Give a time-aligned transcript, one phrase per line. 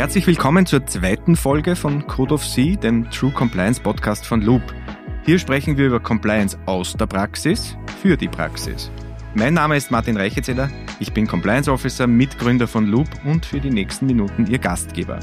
[0.00, 4.62] Herzlich willkommen zur zweiten Folge von Code of C, dem True Compliance Podcast von Loop.
[5.26, 8.90] Hier sprechen wir über Compliance aus der Praxis für die Praxis.
[9.34, 13.68] Mein Name ist Martin Reichezeller, ich bin Compliance Officer, Mitgründer von Loop und für die
[13.68, 15.20] nächsten Minuten Ihr Gastgeber.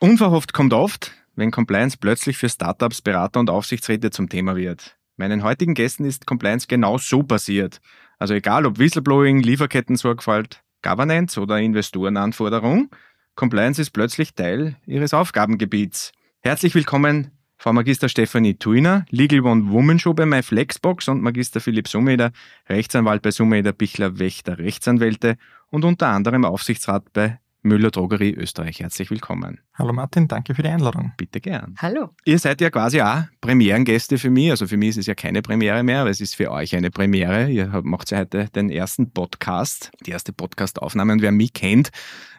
[0.00, 4.98] Unverhofft kommt oft, wenn Compliance plötzlich für Startups, Berater und Aufsichtsräte zum Thema wird.
[5.16, 7.80] Meinen heutigen Gästen ist Compliance genau so passiert.
[8.18, 12.90] Also egal ob Whistleblowing, Lieferkettensorgfalt, Governance oder Investorenanforderung,
[13.34, 16.12] Compliance ist plötzlich Teil ihres Aufgabengebiets.
[16.40, 21.88] Herzlich willkommen, Frau Magister Stefanie Thuiner, Legal One Woman Show bei MyFlexbox und Magister Philipp
[21.88, 22.32] Summeder,
[22.68, 25.36] Rechtsanwalt bei Summeder Bichler Wächter Rechtsanwälte
[25.70, 27.38] und unter anderem Aufsichtsrat bei
[27.68, 28.80] Müller Drogerie Österreich.
[28.80, 29.60] Herzlich willkommen.
[29.74, 31.12] Hallo Martin, danke für die Einladung.
[31.16, 31.74] Bitte gern.
[31.78, 32.08] Hallo.
[32.24, 34.50] Ihr seid ja quasi auch Premierengäste für mich.
[34.50, 36.90] Also für mich ist es ja keine Premiere mehr, aber es ist für euch eine
[36.90, 37.50] Premiere.
[37.50, 41.12] Ihr macht ja heute den ersten Podcast, die erste Podcastaufnahme.
[41.12, 41.90] Und wer mich kennt,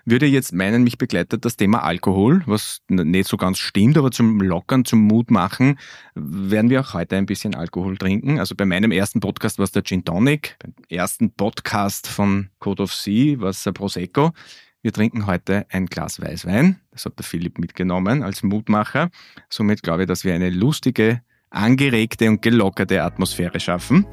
[0.06, 4.42] würde jetzt meinen, mich begleitet das Thema Alkohol, was nicht so ganz stimmt, aber zum
[4.42, 5.78] Lockern, zum Mut machen,
[6.16, 8.40] werden wir auch heute ein bisschen Alkohol trinken.
[8.40, 12.84] Also bei meinem ersten Podcast war es der Gin Tonic, beim ersten Podcast von Code
[12.84, 14.32] of Sea war es der Prosecco.
[14.82, 16.80] Wir trinken heute ein Glas Weißwein.
[16.92, 19.10] Das hat der Philipp mitgenommen als Mutmacher.
[19.50, 24.06] Somit glaube ich, dass wir eine lustige, angeregte und gelockerte Atmosphäre schaffen.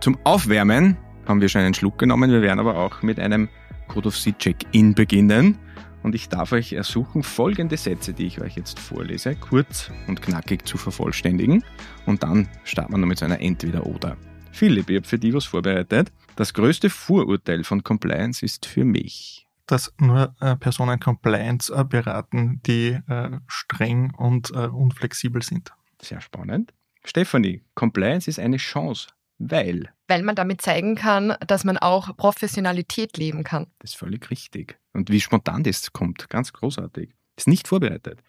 [0.00, 2.32] Zum Aufwärmen haben wir schon einen Schluck genommen.
[2.32, 3.48] Wir werden aber auch mit einem
[3.86, 5.58] Code of Sea Check-In beginnen.
[6.02, 10.66] Und ich darf euch ersuchen, folgende Sätze, die ich euch jetzt vorlese, kurz und knackig
[10.66, 11.62] zu vervollständigen.
[12.06, 14.16] Und dann starten wir noch mit so einer Entweder-Oder.
[14.50, 16.10] Philipp, ich habe für dich was vorbereitet.
[16.36, 19.46] Das größte Vorurteil von Compliance ist für mich.
[19.66, 25.72] Dass nur äh, Personen Compliance äh, beraten, die äh, streng und äh, unflexibel sind.
[26.00, 26.74] Sehr spannend.
[27.04, 29.90] Stefanie, Compliance ist eine Chance, weil.
[30.08, 33.68] Weil man damit zeigen kann, dass man auch Professionalität leben kann.
[33.78, 34.78] Das ist völlig richtig.
[34.92, 37.14] Und wie spontan das kommt, ganz großartig.
[37.36, 38.22] Ist nicht vorbereitet.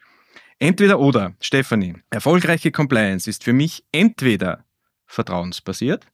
[0.59, 4.63] Entweder oder, Stefanie, erfolgreiche Compliance ist für mich entweder
[5.05, 6.07] vertrauensbasiert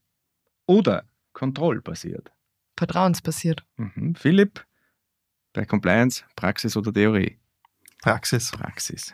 [0.66, 2.32] oder kontrollbasiert?
[2.78, 3.66] Vertrauensbasiert.
[3.78, 4.16] Mhm.
[4.16, 4.66] Philipp,
[5.54, 7.38] bei Compliance, Praxis oder Theorie?
[8.02, 8.52] Praxis.
[8.52, 9.14] Praxis.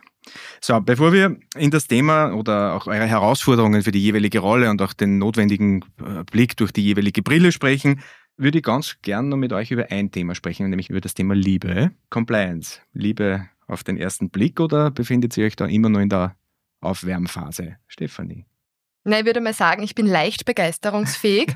[0.62, 4.82] So, bevor wir in das Thema oder auch eure Herausforderungen für die jeweilige Rolle und
[4.82, 8.02] auch den notwendigen äh, Blick durch die jeweilige Brille sprechen,
[8.38, 11.36] würde ich ganz gern noch mit euch über ein Thema sprechen, nämlich über das Thema
[11.36, 11.92] Liebe.
[12.10, 12.80] Compliance.
[12.94, 16.36] Liebe auf den ersten Blick oder befindet ihr euch da immer noch in der
[16.82, 17.78] Aufwärmphase?
[17.88, 18.46] Stefanie.
[19.04, 21.56] Na, ich würde mal sagen, ich bin leicht begeisterungsfähig.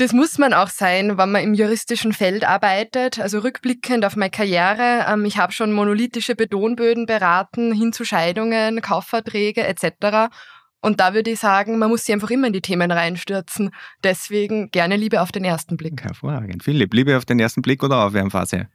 [0.00, 3.18] Das muss man auch sein, wenn man im juristischen Feld arbeitet.
[3.18, 5.04] Also rückblickend auf meine Karriere.
[5.06, 10.32] Ähm, ich habe schon monolithische Betonböden beraten, hin zu Scheidungen, Kaufverträge etc.
[10.80, 13.72] Und da würde ich sagen, man muss sich einfach immer in die Themen reinstürzen.
[14.02, 16.02] Deswegen gerne Liebe auf den ersten Blick.
[16.02, 16.62] Hervorragend.
[16.62, 18.68] Philipp, Liebe auf den ersten Blick oder Aufwärmphase?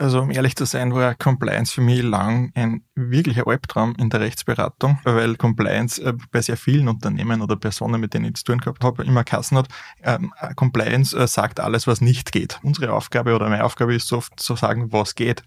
[0.00, 4.20] Also um ehrlich zu sein, war Compliance für mich lang ein wirklicher Albtraum in der
[4.20, 8.58] Rechtsberatung, weil Compliance äh, bei sehr vielen Unternehmen oder Personen, mit denen ich zu tun
[8.58, 9.66] gehabt habe, immer Kassen hat.
[10.04, 12.60] Ähm, Compliance äh, sagt alles, was nicht geht.
[12.62, 15.42] Unsere Aufgabe oder meine Aufgabe ist oft zu sagen, was geht.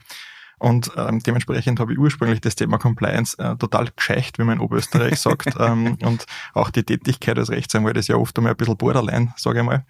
[0.61, 4.59] Und ähm, dementsprechend habe ich ursprünglich das Thema Compliance äh, total gescheicht, wie man in
[4.59, 5.55] Oberösterreich sagt.
[5.59, 9.61] ähm, und auch die Tätigkeit als Rechtsanwalt ist ja oft einmal ein bisschen borderline, sage
[9.61, 9.83] ich mal.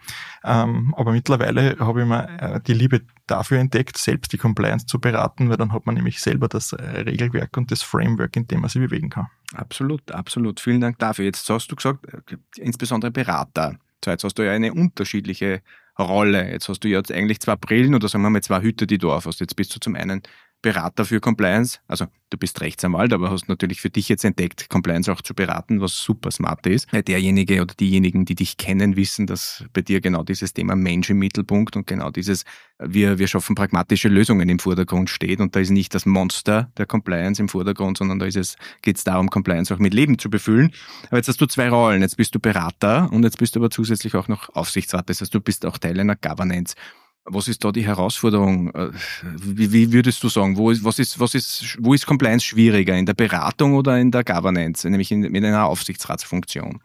[0.46, 4.98] Ähm, aber mittlerweile habe ich mir äh, die Liebe dafür entdeckt, selbst die Compliance zu
[5.02, 8.62] beraten, weil dann hat man nämlich selber das äh, Regelwerk und das Framework, in dem
[8.62, 9.28] man sich bewegen kann.
[9.54, 10.62] Absolut, absolut.
[10.62, 11.26] Vielen Dank dafür.
[11.26, 13.76] Jetzt hast du gesagt, äh, insbesondere Berater.
[14.06, 15.64] Jetzt hast du ja eine unterschiedliche
[16.00, 16.50] Rolle.
[16.50, 19.12] Jetzt hast du jetzt eigentlich zwei Brillen oder sagen wir mal zwei Hüte, die du
[19.12, 19.42] aufhast.
[19.42, 20.22] Jetzt bist du zum einen
[20.62, 21.80] Berater für Compliance.
[21.88, 25.82] Also du bist Rechtsanwalt, aber hast natürlich für dich jetzt entdeckt, Compliance auch zu beraten,
[25.82, 26.88] was super smart ist.
[26.92, 31.18] Derjenige oder diejenigen, die dich kennen, wissen, dass bei dir genau dieses Thema Mensch im
[31.18, 32.44] Mittelpunkt und genau dieses,
[32.80, 35.40] wir, wir schaffen pragmatische Lösungen im Vordergrund steht.
[35.40, 39.30] Und da ist nicht das Monster der Compliance im Vordergrund, sondern da geht es darum,
[39.30, 40.72] Compliance auch mit Leben zu befüllen.
[41.08, 42.02] Aber jetzt hast du zwei Rollen.
[42.02, 45.10] Jetzt bist du Berater und jetzt bist du aber zusätzlich auch noch Aufsichtsrat.
[45.10, 46.76] Das heißt, du bist auch Teil einer Governance.
[47.26, 48.74] Was ist da die Herausforderung?
[48.74, 48.90] Äh,
[49.36, 52.98] wie, wie, würdest du sagen, wo ist, was ist, was ist, wo ist Compliance schwieriger?
[52.98, 56.82] In der Beratung oder in der Governance, nämlich in, in einer Aufsichtsratsfunktion?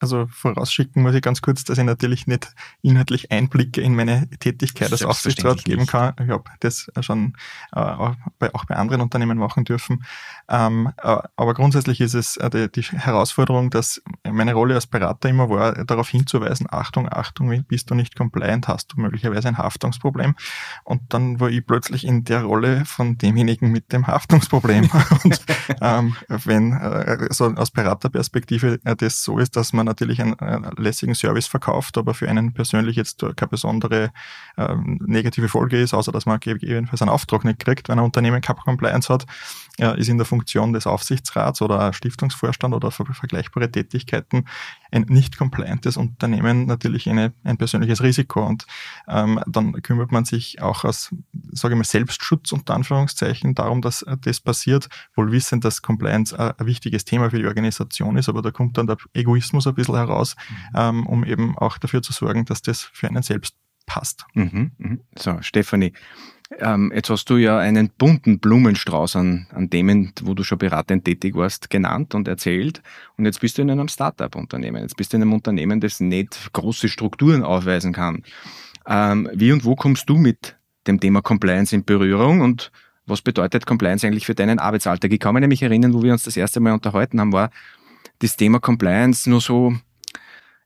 [0.00, 2.52] Also vorausschicken muss ich ganz kurz, dass ich natürlich nicht
[2.82, 6.14] inhaltlich Einblicke in meine Tätigkeit als Aufsichtsrat geben kann.
[6.20, 7.34] Ich habe das schon
[7.72, 10.04] äh, auch, bei, auch, bei, anderen Unternehmen machen dürfen.
[10.48, 15.28] Ähm, äh, aber grundsätzlich ist es äh, die, die, Herausforderung, dass meine Rolle als Berater
[15.28, 20.34] immer war, darauf hinzuweisen, Achtung, Achtung, bist du nicht compliant, hast du möglicherweise ein Haftungsproblem.
[20.84, 24.90] Und dann war ich plötzlich in der Rolle von demjenigen mit dem Haftungsproblem.
[25.24, 25.40] Und
[25.80, 30.38] ähm, wenn äh, so aus Beraterperspektive äh, das so ist, dass man man natürlich einen,
[30.40, 34.12] einen lässigen Service verkauft, aber für einen persönlich jetzt keine besondere
[34.56, 38.40] ähm, negative Folge ist, außer dass man gegebenenfalls einen Auftrag nicht kriegt, wenn ein Unternehmen
[38.40, 39.26] keine Compliance hat,
[39.78, 44.46] äh, ist in der Funktion des Aufsichtsrats oder Stiftungsvorstand oder ver vergleichbare Tätigkeiten
[44.94, 48.46] ein nicht compliantes Unternehmen natürlich eine, ein persönliches Risiko.
[48.46, 48.66] Und
[49.08, 51.14] ähm, dann kümmert man sich auch aus,
[51.52, 56.38] sage ich mal, Selbstschutz unter Anführungszeichen darum, dass äh, das passiert, wohl wissend, dass Compliance
[56.38, 59.74] ein, ein wichtiges Thema für die Organisation ist, aber da kommt dann der Egoismus ein
[59.74, 60.56] bisschen heraus, mhm.
[60.76, 63.56] ähm, um eben auch dafür zu sorgen, dass das für einen selbst
[63.86, 64.24] passt.
[64.34, 64.96] Mhm, mh.
[65.16, 65.92] So, Stefanie,
[66.58, 71.04] ähm, jetzt hast du ja einen bunten Blumenstrauß an, an Themen, wo du schon beratend
[71.04, 72.82] tätig warst, genannt und erzählt.
[73.16, 74.82] Und jetzt bist du in einem Startup-Unternehmen.
[74.82, 78.22] Jetzt bist du in einem Unternehmen, das nicht große Strukturen aufweisen kann.
[78.86, 82.70] Ähm, wie und wo kommst du mit dem Thema Compliance in Berührung und
[83.06, 85.12] was bedeutet Compliance eigentlich für deinen Arbeitsalltag?
[85.12, 87.50] Ich kann mich nämlich erinnern, wo wir uns das erste Mal unterhalten haben, war
[88.20, 89.74] das Thema Compliance nur so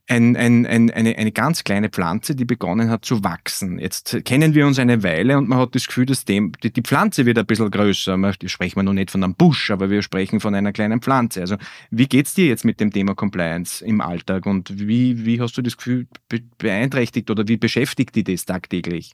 [0.08, 3.78] ein, ein, ein, eine, eine ganz kleine Pflanze, die begonnen hat zu wachsen.
[3.78, 6.82] Jetzt kennen wir uns eine Weile und man hat das Gefühl, dass dem, die, die
[6.82, 8.16] Pflanze wird ein bisschen größer.
[8.16, 11.42] Man, sprechen wir noch nicht von einem Busch, aber wir sprechen von einer kleinen Pflanze.
[11.42, 11.56] Also
[11.90, 15.62] wie geht's dir jetzt mit dem Thema Compliance im Alltag und wie, wie hast du
[15.62, 16.06] das Gefühl
[16.56, 19.12] beeinträchtigt oder wie beschäftigt dich das tagtäglich?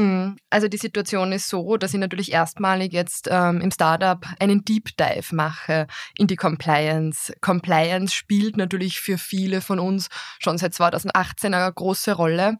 [0.00, 4.64] Hm, also die Situation ist so, dass ich natürlich erstmalig jetzt ähm, im Startup einen
[4.64, 7.34] Deep Dive mache in die Compliance.
[7.42, 10.08] Compliance spielt natürlich für viele von uns
[10.38, 12.56] schon seit 2018 eine große Rolle,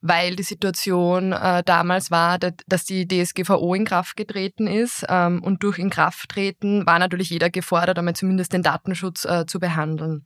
[0.00, 5.62] weil die Situation äh, damals war, dass die DSGVO in Kraft getreten ist ähm, und
[5.62, 10.24] durch Inkrafttreten war natürlich jeder gefordert, einmal zumindest den Datenschutz äh, zu behandeln.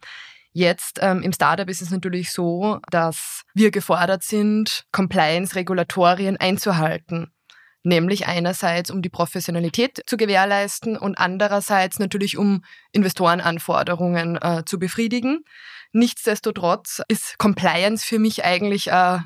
[0.56, 7.32] Jetzt ähm, im Startup ist es natürlich so, dass wir gefordert sind, Compliance-Regulatorien einzuhalten.
[7.82, 12.62] Nämlich einerseits, um die Professionalität zu gewährleisten und andererseits natürlich, um
[12.92, 15.44] Investorenanforderungen äh, zu befriedigen.
[15.92, 19.18] Nichtsdestotrotz ist Compliance für mich eigentlich äh,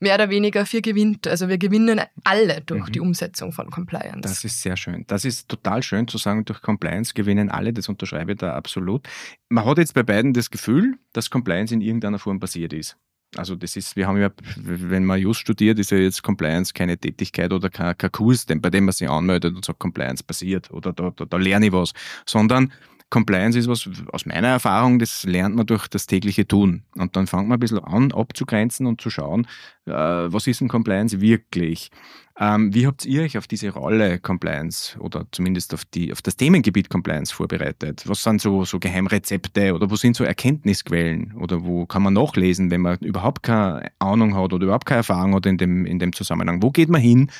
[0.00, 1.28] mehr oder weniger viel gewinnt.
[1.28, 2.92] Also wir gewinnen alle durch mhm.
[2.92, 4.20] die Umsetzung von Compliance.
[4.22, 5.04] Das ist sehr schön.
[5.06, 7.72] Das ist total schön zu sagen, durch Compliance gewinnen alle.
[7.72, 9.06] Das unterschreibe ich da absolut.
[9.48, 12.96] Man hat jetzt bei beiden das Gefühl, dass Compliance in irgendeiner Form passiert ist.
[13.36, 16.98] Also das ist, wir haben ja, wenn man Just studiert, ist ja jetzt Compliance keine
[16.98, 20.92] Tätigkeit oder kein, kein Kurs, bei dem man sich anmeldet und sagt, Compliance passiert oder
[20.92, 21.92] da, da, da lerne ich was,
[22.26, 22.72] sondern
[23.10, 26.84] Compliance ist was, aus meiner Erfahrung, das lernt man durch das tägliche Tun.
[26.96, 29.46] Und dann fängt man ein bisschen an, abzugrenzen und zu schauen,
[29.86, 31.90] äh, was ist ein Compliance wirklich?
[32.38, 36.36] Ähm, wie habt ihr euch auf diese Rolle Compliance oder zumindest auf, die, auf das
[36.36, 38.04] Themengebiet Compliance vorbereitet?
[38.06, 42.70] Was sind so, so Geheimrezepte oder wo sind so Erkenntnisquellen oder wo kann man nachlesen,
[42.70, 46.12] wenn man überhaupt keine Ahnung hat oder überhaupt keine Erfahrung hat in dem, in dem
[46.12, 46.62] Zusammenhang?
[46.62, 47.30] Wo geht man hin,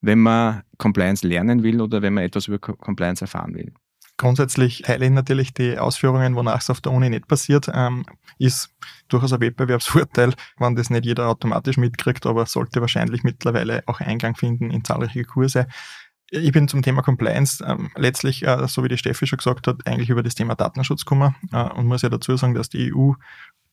[0.00, 3.72] wenn man Compliance lernen will oder wenn man etwas über Compliance erfahren will?
[4.20, 8.04] Grundsätzlich teile ich natürlich die Ausführungen, wonach es auf der Uni nicht passiert, ähm,
[8.38, 8.68] ist
[9.08, 14.36] durchaus ein Wettbewerbsvorteil, wenn das nicht jeder automatisch mitkriegt, aber sollte wahrscheinlich mittlerweile auch Eingang
[14.36, 15.68] finden in zahlreiche Kurse.
[16.30, 19.86] Ich bin zum Thema Compliance ähm, letztlich, äh, so wie die Steffi schon gesagt hat,
[19.86, 23.14] eigentlich über das Thema Datenschutz gekommen äh, und muss ja dazu sagen, dass die EU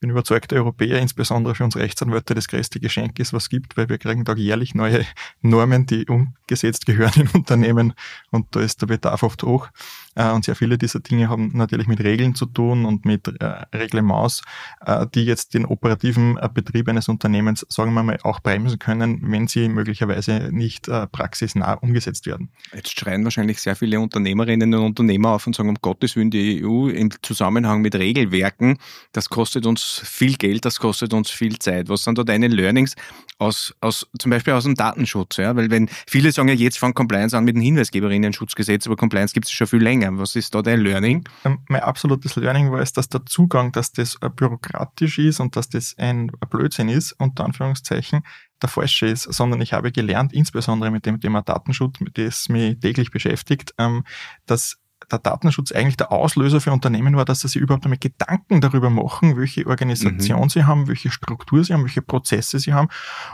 [0.00, 3.88] bin überzeugter Europäer, insbesondere für uns Rechtsanwälte, das größte Geschenk ist, was es gibt, weil
[3.88, 5.04] wir kriegen da jährlich neue
[5.40, 7.94] Normen, die umgesetzt gehören in Unternehmen
[8.30, 9.68] und da ist der Bedarf oft hoch.
[10.18, 13.44] Äh, und sehr viele dieser Dinge haben natürlich mit Regeln zu tun und mit äh,
[13.72, 14.42] Reglements,
[14.84, 19.46] äh, die jetzt den operativen Betrieb eines Unternehmens, sagen wir mal, auch bremsen können, wenn
[19.46, 22.50] sie möglicherweise nicht praxisnah umgesetzt werden.
[22.74, 26.64] Jetzt schreien wahrscheinlich sehr viele Unternehmerinnen und Unternehmer auf und sagen, um Gottes Willen, die
[26.64, 28.78] EU im Zusammenhang mit Regelwerken,
[29.12, 31.88] das kostet uns viel Geld, das kostet uns viel Zeit.
[31.88, 32.94] Was sind da deine Learnings
[33.38, 35.36] aus, aus zum Beispiel aus dem Datenschutz?
[35.36, 35.54] Ja?
[35.54, 39.46] Weil wenn viele sagen ja, jetzt fängt Compliance an mit dem Hinweisgeberinnen-Schutzgesetz, aber Compliance gibt
[39.46, 40.07] es schon viel länger.
[40.16, 41.24] Was ist da dein Learning?
[41.44, 45.56] Ähm, mein absolutes Learning war es, dass der Zugang, dass das äh, bürokratisch ist und
[45.56, 48.22] dass das ein Blödsinn ist, unter Anführungszeichen,
[48.62, 53.10] der falsche ist, sondern ich habe gelernt, insbesondere mit dem Thema Datenschutz, es mich täglich
[53.10, 54.04] beschäftigt, ähm,
[54.46, 54.78] dass
[55.10, 58.90] der Datenschutz eigentlich der Auslöser für Unternehmen war, dass sie sich überhaupt damit Gedanken darüber
[58.90, 60.48] machen, welche Organisation mhm.
[60.48, 62.88] sie haben, welche Struktur sie haben, welche Prozesse sie haben.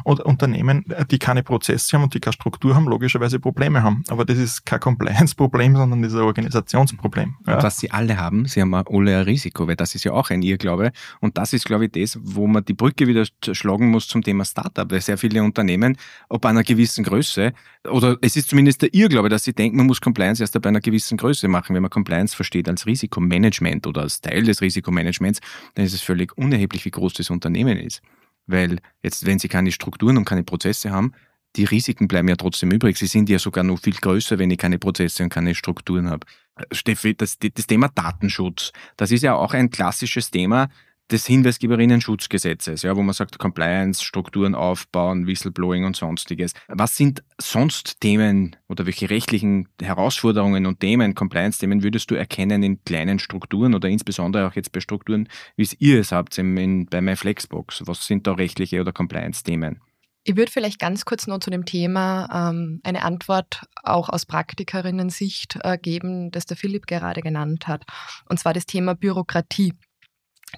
[0.04, 4.04] Und Unternehmen, die keine Prozesse haben und die keine Struktur haben, logischerweise Probleme haben.
[4.08, 7.34] Aber das ist kein Compliance-Problem, sondern das ist ein Organisationsproblem.
[7.46, 7.62] Ja.
[7.62, 10.42] was sie alle haben, sie haben alle ein Risiko, weil das ist ja auch ein
[10.42, 10.92] Irrglaube.
[11.20, 14.44] Und das ist, glaube ich, das, wo man die Brücke wieder schlagen muss zum Thema
[14.44, 15.96] Startup, weil sehr viele Unternehmen,
[16.28, 17.52] ob einer gewissen Größe,
[17.90, 20.80] oder es ist zumindest der Irrglaube, dass sie denken, man muss Compliance erst ab einer
[20.80, 21.74] gewissen Größe machen machen.
[21.74, 25.40] Wenn man Compliance versteht als Risikomanagement oder als Teil des Risikomanagements,
[25.74, 28.02] dann ist es völlig unerheblich, wie groß das Unternehmen ist.
[28.46, 31.12] Weil jetzt, wenn Sie keine Strukturen und keine Prozesse haben,
[31.56, 32.98] die Risiken bleiben ja trotzdem übrig.
[32.98, 36.26] Sie sind ja sogar noch viel größer, wenn ich keine Prozesse und keine Strukturen habe.
[36.72, 40.68] Steffi, das, das Thema Datenschutz, das ist ja auch ein klassisches Thema,
[41.10, 46.52] des Hinweisgeberinnen-Schutzgesetzes, ja, wo man sagt, Compliance, Strukturen aufbauen, Whistleblowing und sonstiges.
[46.68, 52.82] Was sind sonst Themen oder welche rechtlichen Herausforderungen und Themen, Compliance-Themen würdest du erkennen in
[52.84, 56.86] kleinen Strukturen oder insbesondere auch jetzt bei Strukturen, wie es ihr es habt in, in,
[56.86, 57.82] bei MyFlexbox?
[57.86, 59.80] Was sind da rechtliche oder Compliance-Themen?
[60.26, 65.58] Ich würde vielleicht ganz kurz noch zu dem Thema ähm, eine Antwort auch aus Praktikerinnen-Sicht
[65.62, 67.84] äh, geben, das der Philipp gerade genannt hat.
[68.26, 69.74] Und zwar das Thema Bürokratie.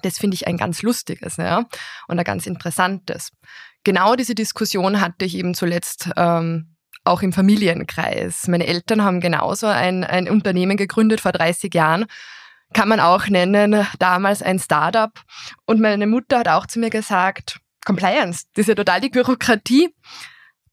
[0.01, 1.65] Das finde ich ein ganz lustiges ja,
[2.07, 3.31] und ein ganz interessantes.
[3.83, 6.75] Genau diese Diskussion hatte ich eben zuletzt ähm,
[7.07, 8.47] auch im Familienkreis.
[8.47, 12.05] Meine Eltern haben genauso ein, ein Unternehmen gegründet vor 30 Jahren.
[12.73, 15.11] Kann man auch nennen, damals ein Startup.
[15.65, 19.95] Und meine Mutter hat auch zu mir gesagt, Compliance, das ist ja total die Bürokratie.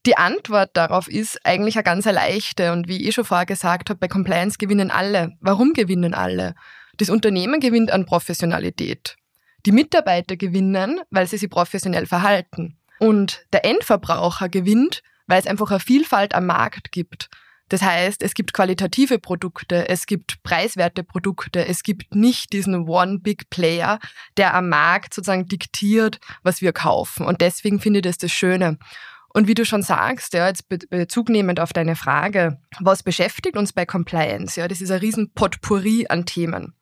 [0.05, 2.73] Die Antwort darauf ist eigentlich eine ganz leichte.
[2.73, 5.31] Und wie ich schon vorher gesagt habe, bei Compliance gewinnen alle.
[5.39, 6.55] Warum gewinnen alle?
[6.97, 9.15] Das Unternehmen gewinnt an Professionalität.
[9.65, 12.77] Die Mitarbeiter gewinnen, weil sie sich professionell verhalten.
[12.99, 17.29] Und der Endverbraucher gewinnt, weil es einfach eine Vielfalt am Markt gibt.
[17.69, 23.19] Das heißt, es gibt qualitative Produkte, es gibt preiswerte Produkte, es gibt nicht diesen One
[23.19, 23.99] Big Player,
[24.37, 27.25] der am Markt sozusagen diktiert, was wir kaufen.
[27.25, 28.77] Und deswegen finde ich das das Schöne.
[29.33, 33.73] Und wie du schon sagst, ja, jetzt Bezug nehmend auf deine Frage, was beschäftigt uns
[33.73, 34.59] bei Compliance?
[34.59, 36.73] Ja, das ist ein riesen Potpourri an Themen.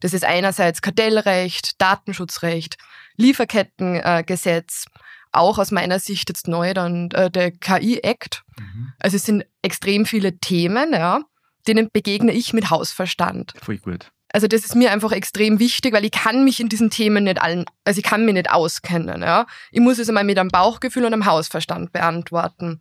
[0.00, 2.76] Das ist einerseits Kartellrecht, Datenschutzrecht,
[3.16, 4.86] Lieferkettengesetz,
[5.32, 8.44] auch aus meiner Sicht jetzt neu dann äh, der KI-Act.
[8.58, 8.92] Mhm.
[8.98, 11.20] Also es sind extrem viele Themen, ja,
[11.66, 13.54] denen begegne ich mit Hausverstand.
[13.62, 14.10] Voll gut.
[14.32, 17.40] Also das ist mir einfach extrem wichtig, weil ich kann mich in diesen Themen nicht
[17.40, 19.22] allen, also ich kann mich nicht auskennen.
[19.22, 19.46] Ja.
[19.70, 22.80] Ich muss es einmal mit einem Bauchgefühl und einem Hausverstand beantworten.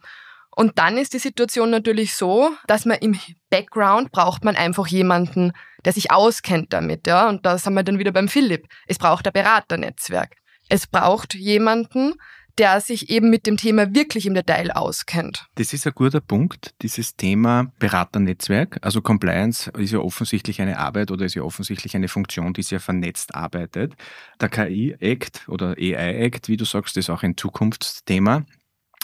[0.55, 3.19] Und dann ist die Situation natürlich so, dass man im
[3.49, 5.51] Background braucht man einfach jemanden,
[5.83, 7.29] der sich auskennt damit, ja.
[7.29, 8.65] Und da sind wir dann wieder beim Philipp.
[8.87, 10.35] Es braucht ein Beraternetzwerk.
[10.69, 12.13] Es braucht jemanden,
[12.57, 15.45] der sich eben mit dem Thema wirklich im Detail auskennt.
[15.55, 18.79] Das ist ein guter Punkt, dieses Thema Beraternetzwerk.
[18.81, 22.79] Also Compliance ist ja offensichtlich eine Arbeit oder ist ja offensichtlich eine Funktion, die sehr
[22.79, 23.93] vernetzt arbeitet.
[24.39, 28.45] Der KI-Act oder AI-Act, wie du sagst, ist auch ein Zukunftsthema.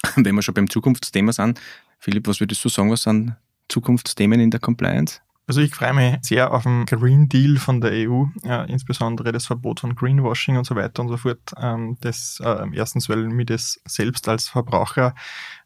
[0.15, 1.59] Wenn wir schon beim Zukunftsthema sind,
[1.99, 3.35] Philipp, was würdest du sagen, was sind
[3.69, 5.21] Zukunftsthemen in der Compliance?
[5.47, 9.47] Also ich freue mich sehr auf den Green Deal von der EU, ja, insbesondere das
[9.47, 11.53] Verbot von Greenwashing und so weiter und so fort.
[11.57, 15.13] Ähm, das äh, erstens, weil mich das selbst als Verbraucher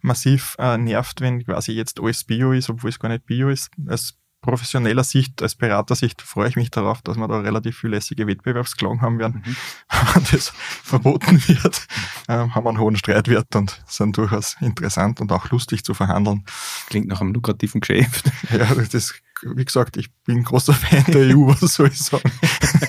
[0.02, 3.70] massiv äh, nervt, wenn quasi jetzt alles Bio ist, obwohl es gar nicht Bio ist.
[3.86, 8.28] Als professioneller Sicht, als Beratersicht freue ich mich darauf, dass wir da relativ viel lässige
[8.28, 9.44] Wettbewerbsklagen haben werden.
[9.46, 9.56] Mhm.
[10.14, 11.88] Wenn das verboten wird,
[12.30, 16.46] ähm, haben wir einen hohen Streitwert und sind durchaus interessant und auch lustig zu verhandeln.
[16.88, 18.32] Klingt nach einem lukrativen Geschäft.
[18.52, 22.32] Ja, das wie gesagt, ich bin großer Fan der EU, was soll ich sagen?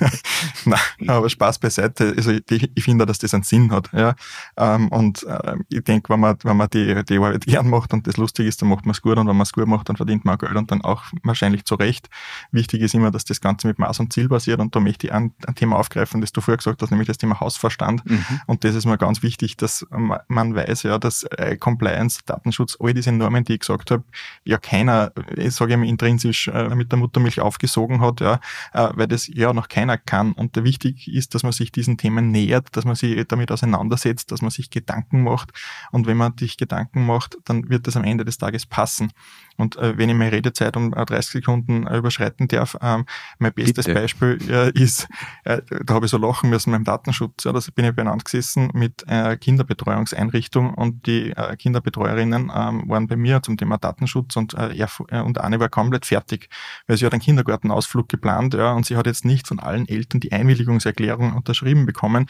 [0.64, 2.14] Nein, aber Spaß beiseite.
[2.16, 3.90] Also ich, ich finde, dass das einen Sinn hat.
[3.92, 4.14] Ja.
[4.56, 8.06] Ähm, und äh, ich denke, wenn man, wenn man die, die Arbeit gern macht und
[8.06, 9.96] das lustig ist, dann macht man es gut und wenn man es gut macht, dann
[9.96, 12.08] verdient man auch Geld und dann auch wahrscheinlich zu Recht.
[12.52, 15.12] Wichtig ist immer, dass das Ganze mit Maß und Ziel basiert und da möchte ich
[15.12, 18.08] ein, ein Thema aufgreifen, das du vorher gesagt hast, nämlich das Thema Hausverstand.
[18.08, 18.24] Mhm.
[18.46, 22.94] Und das ist mir ganz wichtig, dass man weiß, ja, dass äh, Compliance, Datenschutz, all
[22.94, 24.04] diese Normen, die ich gesagt habe,
[24.44, 28.40] ja keiner, ich sage ich mal intrinsisch äh, mit der Muttermilch aufgesogen hat, ja,
[28.72, 30.32] äh, weil das ja noch keiner kann.
[30.32, 34.42] Und wichtig ist, dass man sich diesen Themen nähert, dass man sich damit auseinandersetzt, dass
[34.42, 35.52] man sich Gedanken macht.
[35.92, 39.12] Und wenn man sich Gedanken macht, dann wird das am Ende des Tages passen.
[39.56, 43.06] Und äh, wenn ich meine Redezeit um 30 äh, Sekunden äh, überschreiten darf, ähm,
[43.38, 44.00] mein bestes Bitte.
[44.00, 45.08] Beispiel äh, ist,
[45.44, 47.44] äh, da habe ich so lachen müssen beim Datenschutz.
[47.44, 53.06] Ja, da bin ich beieinander gesessen mit äh, Kinderbetreuungseinrichtung und die äh, Kinderbetreuerinnen ähm, waren
[53.06, 56.48] bei mir zum Thema Datenschutz und, äh, er, und eine war komplett fertig,
[56.86, 60.20] weil sie hat einen Kindergartenausflug geplant ja, und sie hat jetzt nicht von allen Eltern
[60.20, 62.26] die Einwilligungserklärung unterschrieben bekommen.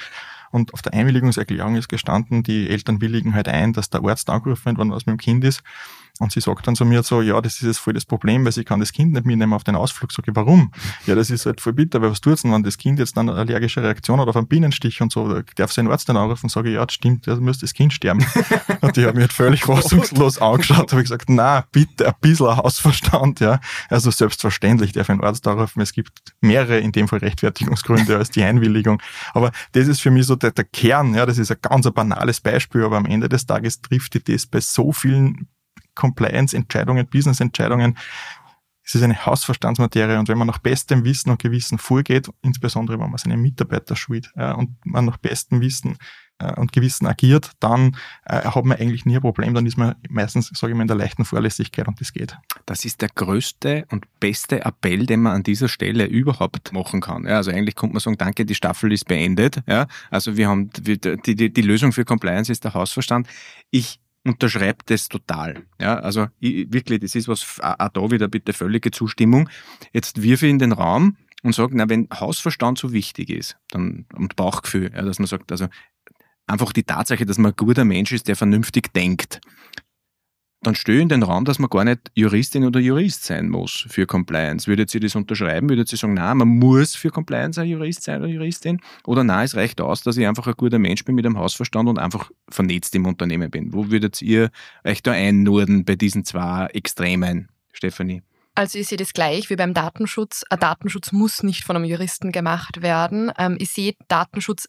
[0.50, 4.64] Und auf der Einwilligungserklärung ist gestanden, die Eltern willigen halt ein, dass der Arzt angerufen
[4.64, 5.62] wird, wann was mit dem Kind ist.
[6.18, 8.52] Und sie sagt dann zu mir so, ja, das ist jetzt voll das Problem, weil
[8.52, 10.12] sie kann das Kind nicht mitnehmen auf den Ausflug.
[10.12, 10.73] Sag ich, warum?
[11.06, 13.28] Ja, das ist halt voll bitter, weil was tut's denn, wenn das Kind jetzt dann
[13.28, 16.50] eine allergische Reaktion hat auf einen Bienenstich und so, darf sein Arzt dann anrufen und
[16.50, 18.25] sage, ja, das stimmt, da müsste das Kind sterben.
[18.80, 22.56] und die hat mich halt völlig fassungslos angeschaut, habe ich gesagt, na, bitte, ein bisschen
[22.56, 23.61] Hausverstand, ja.
[23.90, 28.42] Also selbstverständlich darf ein Arzt anrufen, es gibt mehrere, in dem Fall Rechtfertigungsgründe als die
[28.42, 29.02] Einwilligung.
[29.35, 31.92] Aber das ist für mich so der, der Kern, ja, das ist ein ganz ein
[31.92, 35.49] banales Beispiel, aber am Ende des Tages trifft die das bei so vielen
[35.97, 37.99] Compliance-Entscheidungen, Business-Entscheidungen.
[38.85, 43.11] Es ist eine Hausverstandsmaterie und wenn man nach bestem Wissen und Gewissen vorgeht, insbesondere wenn
[43.11, 45.99] man seine Mitarbeiter schult ja, und man nach bestem Wissen
[46.38, 49.55] äh, und Gewissen agiert, dann äh, hat man eigentlich nie ein Problem.
[49.55, 52.37] Dann ist man meistens, sage ich mal, in der leichten Vorlässigkeit und das geht.
[52.65, 57.25] Das ist der größte und beste Appell, den man an dieser Stelle überhaupt machen kann.
[57.25, 59.62] Ja, also eigentlich kommt man sagen, danke, die Staffel ist beendet.
[59.67, 63.26] Ja, also wir haben die, die, die Lösung für Compliance ist der Hausverstand.
[63.71, 65.64] Ich unterschreibe das total.
[65.80, 69.49] Ja, also ich, wirklich, das ist was, auch da wieder bitte völlige Zustimmung.
[69.92, 74.06] Jetzt wirfe ich in den Raum und sage, na, wenn Hausverstand so wichtig ist, dann,
[74.14, 75.68] und Bauchgefühl, ja, dass man sagt, also
[76.47, 79.40] einfach die Tatsache, dass man ein guter Mensch ist, der vernünftig denkt,
[80.66, 84.06] dann störe in den Raum, dass man gar nicht Juristin oder Jurist sein muss für
[84.06, 84.66] Compliance.
[84.66, 85.68] Würdet Sie das unterschreiben?
[85.68, 88.80] Würdet Sie sagen, nein, man muss für Compliance ein Jurist sein oder Juristin?
[89.04, 91.88] Oder nein, es reicht aus, dass ich einfach ein guter Mensch bin mit einem Hausverstand
[91.88, 93.73] und einfach vernetzt im Unternehmen bin?
[93.73, 94.50] Wo würdet ihr
[94.85, 98.23] euch da einnorden bei diesen zwei Extremen, Stefanie?
[98.56, 100.42] Also ich sehe das gleich wie beim Datenschutz.
[100.49, 103.30] Ein Datenschutz muss nicht von einem Juristen gemacht werden.
[103.38, 104.66] Ähm, ich sehe Datenschutz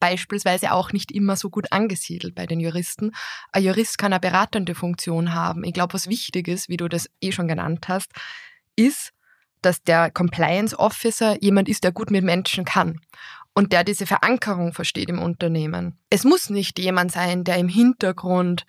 [0.00, 3.12] beispielsweise auch nicht immer so gut angesiedelt bei den Juristen.
[3.52, 5.64] Ein Jurist kann eine beratende Funktion haben.
[5.64, 8.12] Ich glaube, was wichtig ist, wie du das eh schon genannt hast,
[8.76, 9.12] ist,
[9.62, 13.00] dass der Compliance Officer jemand ist, der gut mit Menschen kann
[13.54, 15.98] und der diese Verankerung versteht im Unternehmen.
[16.10, 18.64] Es muss nicht jemand sein, der im Hintergrund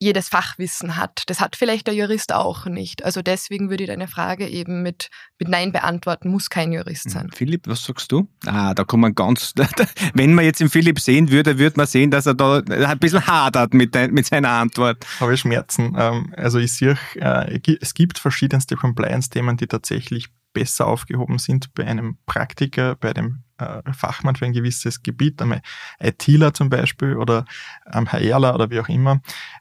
[0.00, 1.24] jedes Fachwissen hat.
[1.26, 3.04] Das hat vielleicht der Jurist auch nicht.
[3.04, 7.10] Also deswegen würde ich deine Frage eben mit, mit Nein beantworten, muss kein Jurist hm.
[7.10, 7.30] sein.
[7.34, 8.28] Philipp, was sagst du?
[8.46, 9.54] Ah, da kann man ganz,
[10.14, 13.26] wenn man jetzt den Philipp sehen würde, würde man sehen, dass er da ein bisschen
[13.26, 15.04] hadert mit, mit seiner Antwort.
[15.20, 15.94] Habe ich Schmerzen.
[15.98, 20.28] Ähm, also ich sehe, äh, es gibt verschiedenste Compliance-Themen, die tatsächlich
[20.58, 25.60] besser aufgehoben sind bei einem Praktiker, bei dem äh, Fachmann für ein gewisses Gebiet, einem
[26.00, 27.44] ITler zum Beispiel oder
[27.86, 29.20] am HRler oder wie auch immer.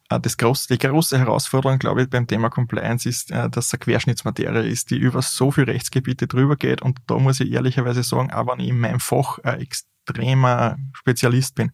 [0.10, 3.74] Äh, das große, die große Herausforderung, glaube ich, beim Thema Compliance ist, äh, dass es
[3.74, 6.82] eine Querschnittsmaterie ist, die über so viele Rechtsgebiete drüber geht.
[6.82, 11.72] Und da muss ich ehrlicherweise sagen, ich in meinem Fach ein extremer Spezialist bin,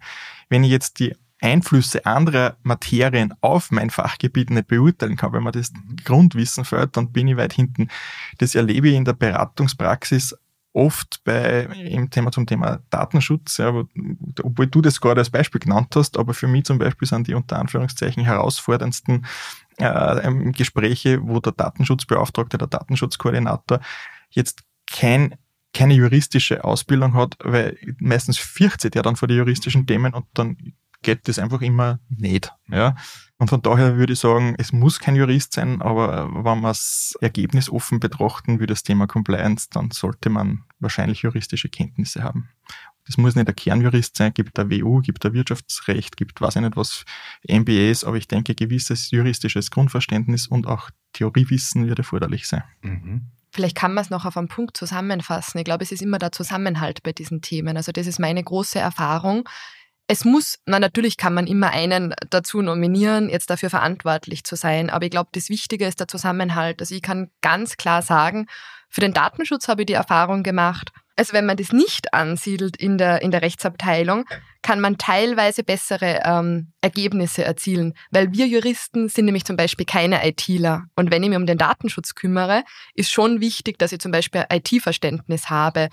[0.50, 5.52] wenn ich jetzt die Einflüsse anderer Materien auf mein Fachgebiet nicht beurteilen kann, wenn man
[5.52, 5.74] das
[6.06, 7.90] Grundwissen fällt, dann bin ich weit hinten.
[8.38, 10.38] Das erlebe ich in der Beratungspraxis
[10.72, 13.74] oft bei im Thema zum Thema Datenschutz, ja,
[14.42, 17.34] obwohl du das gerade als Beispiel genannt hast, aber für mich zum Beispiel sind die
[17.34, 19.26] unter Anführungszeichen herausforderndsten
[19.78, 23.82] äh, Gespräche, wo der Datenschutzbeauftragte, der Datenschutzkoordinator
[24.30, 25.36] jetzt kein
[25.76, 30.56] keine juristische Ausbildung hat, weil meistens fürchtet er dann vor die juristischen Themen und dann
[31.04, 32.52] geht das einfach immer nicht.
[32.70, 32.96] Ja.
[33.38, 37.16] Und von daher würde ich sagen, es muss kein Jurist sein, aber wenn wir es
[37.22, 42.50] ergebnisoffen betrachten, wie das Thema Compliance, dann sollte man wahrscheinlich juristische Kenntnisse haben.
[43.06, 46.62] Das muss nicht der Kernjurist sein, gibt der WU, gibt der Wirtschaftsrecht, gibt weiß ich
[46.62, 47.04] nicht was,
[47.48, 52.64] MBAs, aber ich denke, gewisses juristisches Grundverständnis und auch Theoriewissen wird erforderlich sein.
[52.82, 53.28] Mhm.
[53.52, 55.60] Vielleicht kann man es noch auf einen Punkt zusammenfassen.
[55.60, 57.78] Ich glaube, es ist immer der Zusammenhalt bei diesen Themen.
[57.78, 59.48] Also das ist meine große Erfahrung
[60.08, 64.90] es muss, na natürlich kann man immer einen dazu nominieren, jetzt dafür verantwortlich zu sein,
[64.90, 66.82] aber ich glaube, das Wichtige ist der Zusammenhalt.
[66.82, 68.48] Also ich kann ganz klar sagen,
[68.90, 72.98] für den Datenschutz habe ich die Erfahrung gemacht, also wenn man das nicht ansiedelt in
[72.98, 74.26] der, in der Rechtsabteilung,
[74.64, 80.26] kann man teilweise bessere ähm, Ergebnisse erzielen, weil wir Juristen sind nämlich zum Beispiel keine
[80.28, 80.84] ITler.
[80.96, 82.64] Und wenn ich mich um den Datenschutz kümmere,
[82.96, 85.90] ist schon wichtig, dass ich zum Beispiel IT-Verständnis habe.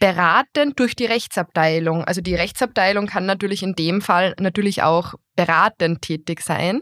[0.00, 2.04] Beratend durch die Rechtsabteilung.
[2.04, 6.80] Also die Rechtsabteilung kann natürlich in dem Fall natürlich auch beratend tätig sein.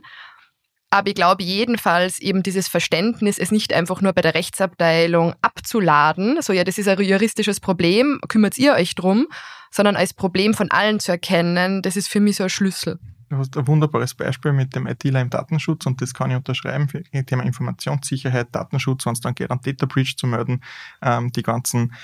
[0.93, 6.43] Aber ich glaube jedenfalls eben dieses Verständnis, es nicht einfach nur bei der Rechtsabteilung abzuladen,
[6.43, 9.27] so ja, das ist ein juristisches Problem, kümmert ihr euch drum,
[9.71, 13.01] sondern als Problem von allen zu erkennen, das ist für mich so ein Schlüssel.
[13.31, 16.91] Du hast ein wunderbares Beispiel mit dem ITler im Datenschutz und das kann ich unterschreiben
[16.91, 20.61] für das Thema Informationssicherheit, Datenschutz, wenn es dann geht, an Data Breach zu melden,
[21.01, 21.95] ähm, die ganzen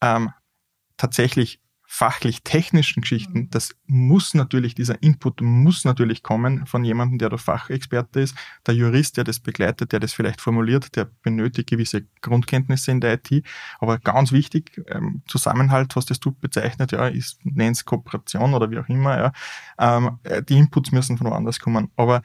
[0.00, 0.30] ähm,
[0.96, 3.50] tatsächlich fachlich-technischen Geschichten, mhm.
[3.50, 8.36] das muss natürlich, dieser Input muss natürlich kommen von jemandem, der der Fachexperte ist.
[8.66, 13.14] Der Jurist, der das begleitet, der das vielleicht formuliert, der benötigt gewisse Grundkenntnisse in der
[13.14, 13.42] IT.
[13.78, 18.78] Aber ganz wichtig, ähm, Zusammenhalt, was das du bezeichnet, ja, ist, nenn's Kooperation oder wie
[18.78, 19.32] auch immer, ja.
[19.78, 21.90] Ähm, äh, die Inputs müssen von woanders kommen.
[21.96, 22.20] Aber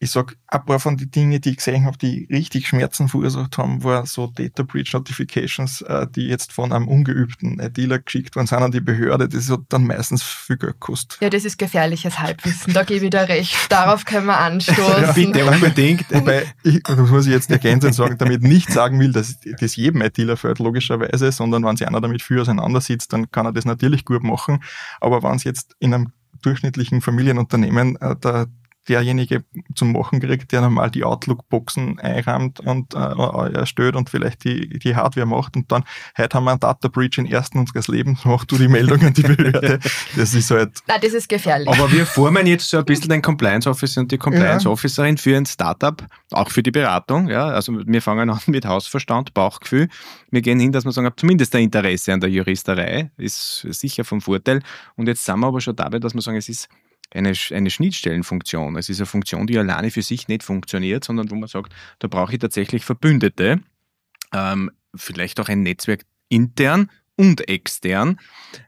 [0.00, 3.56] ich sag, ein paar von den Dingen, die ich gesehen habe, die richtig Schmerzen verursacht
[3.58, 8.46] haben, war so Data Breach Notifications, äh, die jetzt von einem ungeübten Dealer geschickt worden
[8.46, 9.28] sind an die Behörde.
[9.28, 11.18] Das hat dann meistens viel Geld gekostet.
[11.20, 12.72] Ja, das ist gefährliches Halbwissen.
[12.74, 13.56] Da gebe ich dir recht.
[13.70, 15.02] Darauf können wir anstoßen.
[15.02, 16.12] ja, bitte unbedingt.
[16.12, 19.76] Wobei, ich, das muss ich jetzt ergänzen und sagen, damit nicht sagen will, dass das
[19.76, 23.64] jedem IT-Dealer fällt, logischerweise, sondern wenn sich einer damit viel auseinandersetzt, dann kann er das
[23.64, 24.62] natürlich gut machen.
[25.00, 28.48] Aber wenn es jetzt in einem durchschnittlichen Familienunternehmen äh, der
[28.88, 29.44] derjenige
[29.74, 34.94] zum Machen kriegt, der normal die Outlook-Boxen einrahmt und äh, erstellt und vielleicht die, die
[34.94, 35.84] Hardware macht und dann,
[36.16, 39.12] heute haben wir einen Data Breach in ersten unseres Lebens, mach du die Meldung an
[39.12, 39.78] die Behörde.
[40.16, 40.78] Das ist halt.
[40.86, 41.68] Nein, das ist gefährlich.
[41.68, 44.70] Aber wir formen jetzt so ein bisschen den Compliance Officer und die Compliance ja.
[44.70, 47.28] Officerin für ein Startup, auch für die Beratung.
[47.28, 49.88] Ja, also wir fangen an mit Hausverstand, Bauchgefühl.
[50.30, 54.20] Wir gehen hin, dass wir sagen, zumindest der Interesse an der Juristerei ist sicher vom
[54.20, 54.62] Vorteil.
[54.96, 56.68] Und jetzt sind wir aber schon dabei, dass wir sagen, es ist
[57.12, 58.76] eine, eine Schnittstellenfunktion.
[58.76, 62.08] Es ist eine Funktion, die alleine für sich nicht funktioniert, sondern wo man sagt, da
[62.08, 63.60] brauche ich tatsächlich Verbündete,
[64.32, 68.18] ähm, vielleicht auch ein Netzwerk intern und extern.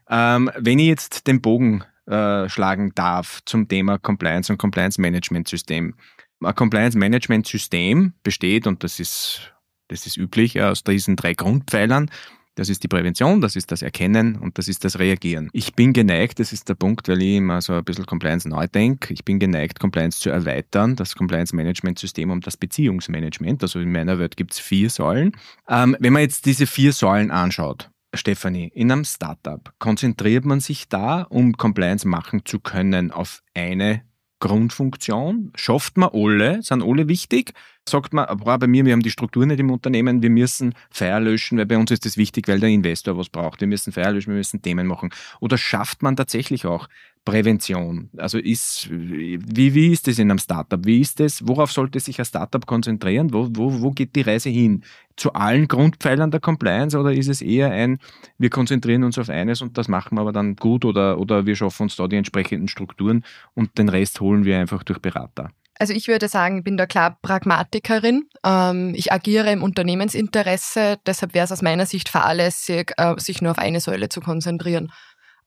[0.09, 5.49] Ähm, wenn ich jetzt den Bogen äh, schlagen darf zum Thema Compliance und Compliance Management
[5.49, 5.93] System.
[6.41, 9.53] Ein Compliance Management System besteht, und das ist,
[9.89, 12.09] das ist üblich, aus diesen drei Grundpfeilern.
[12.57, 15.49] Das ist die Prävention, das ist das Erkennen und das ist das Reagieren.
[15.53, 18.65] Ich bin geneigt, das ist der Punkt, weil ich immer so ein bisschen Compliance neu
[18.65, 23.61] denke, ich bin geneigt, Compliance zu erweitern, das Compliance Management System um das Beziehungsmanagement.
[23.61, 25.33] Also in meiner Welt gibt es vier Säulen.
[25.69, 30.89] Ähm, wenn man jetzt diese vier Säulen anschaut, Stefanie, in einem Startup konzentriert man sich
[30.89, 34.01] da, um Compliance machen zu können, auf eine
[34.39, 35.51] Grundfunktion?
[35.55, 36.63] Schafft man alle?
[36.63, 37.53] Sind alle wichtig?
[37.87, 41.21] Sagt man, boah, bei mir, wir haben die Struktur nicht im Unternehmen, wir müssen Feier
[41.21, 43.61] löschen, weil bei uns ist das wichtig, weil der Investor was braucht.
[43.61, 45.09] Wir müssen Feier löschen, wir müssen Themen machen.
[45.39, 46.89] Oder schafft man tatsächlich auch
[47.23, 48.09] Prävention?
[48.17, 50.85] Also ist, wie, wie ist das in einem Startup?
[50.85, 51.47] Wie ist das?
[51.47, 53.33] Worauf sollte sich ein Startup konzentrieren?
[53.33, 54.83] Wo, wo, wo geht die Reise hin?
[55.15, 57.99] Zu allen Grundpfeilern der Compliance oder ist es eher ein,
[58.37, 61.55] wir konzentrieren uns auf eines und das machen wir aber dann gut oder, oder wir
[61.55, 63.23] schaffen uns da die entsprechenden Strukturen
[63.55, 65.51] und den Rest holen wir einfach durch Berater?
[65.79, 68.27] Also ich würde sagen, ich bin da klar Pragmatikerin.
[68.43, 73.51] Ähm, ich agiere im Unternehmensinteresse, deshalb wäre es aus meiner Sicht fahrlässig, äh, sich nur
[73.51, 74.91] auf eine Säule zu konzentrieren.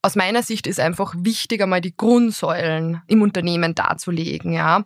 [0.03, 4.85] Aus meiner Sicht ist einfach wichtig, einmal die Grundsäulen im Unternehmen darzulegen, ja.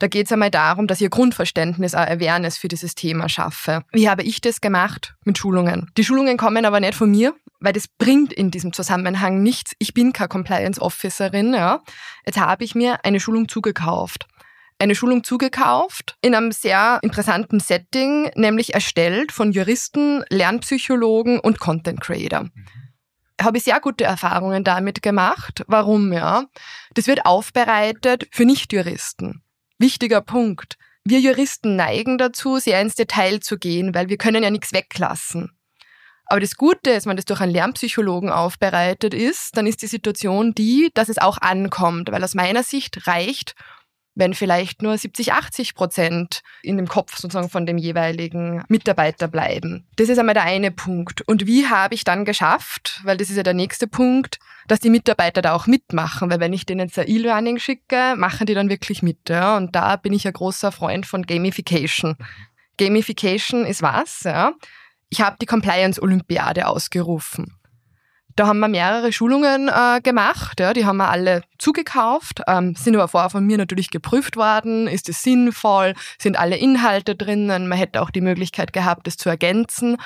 [0.00, 3.82] Da geht es einmal darum, dass ein Grundverständnis, eine Awareness für dieses Thema schaffe.
[3.92, 5.14] Wie habe ich das gemacht?
[5.24, 5.90] Mit Schulungen.
[5.96, 9.72] Die Schulungen kommen aber nicht von mir, weil das bringt in diesem Zusammenhang nichts.
[9.80, 11.52] Ich bin keine Compliance Officerin.
[11.52, 11.82] Ja.
[12.24, 14.28] Jetzt habe ich mir eine Schulung zugekauft.
[14.78, 22.00] Eine Schulung zugekauft in einem sehr interessanten Setting, nämlich erstellt von Juristen, Lernpsychologen und Content
[22.00, 22.44] Creator.
[22.44, 22.66] Mhm
[23.40, 25.64] habe ich sehr gute Erfahrungen damit gemacht.
[25.66, 26.44] Warum, ja?
[26.94, 29.42] Das wird aufbereitet für Nichtjuristen.
[29.78, 30.76] Wichtiger Punkt.
[31.04, 35.52] Wir Juristen neigen dazu, sehr ins Detail zu gehen, weil wir können ja nichts weglassen.
[36.26, 40.52] Aber das Gute ist, wenn das durch einen Lernpsychologen aufbereitet ist, dann ist die Situation
[40.52, 43.54] die, dass es auch ankommt, weil aus meiner Sicht reicht
[44.18, 49.86] wenn vielleicht nur 70, 80 Prozent in dem Kopf sozusagen von dem jeweiligen Mitarbeiter bleiben.
[49.94, 51.22] Das ist einmal der eine Punkt.
[51.22, 54.90] Und wie habe ich dann geschafft, weil das ist ja der nächste Punkt, dass die
[54.90, 58.68] Mitarbeiter da auch mitmachen, weil wenn ich denen jetzt ein E-Learning schicke, machen die dann
[58.68, 59.28] wirklich mit.
[59.28, 59.56] Ja?
[59.56, 62.16] Und da bin ich ein großer Freund von Gamification.
[62.76, 64.24] Gamification ist was?
[64.24, 64.52] Ja?
[65.10, 67.57] Ich habe die Compliance-Olympiade ausgerufen.
[68.38, 72.94] Da haben wir mehrere Schulungen äh, gemacht, ja, die haben wir alle zugekauft, ähm, sind
[72.94, 77.76] aber vorher von mir natürlich geprüft worden, ist es sinnvoll, sind alle Inhalte drinnen, man
[77.76, 79.96] hätte auch die Möglichkeit gehabt, das zu ergänzen.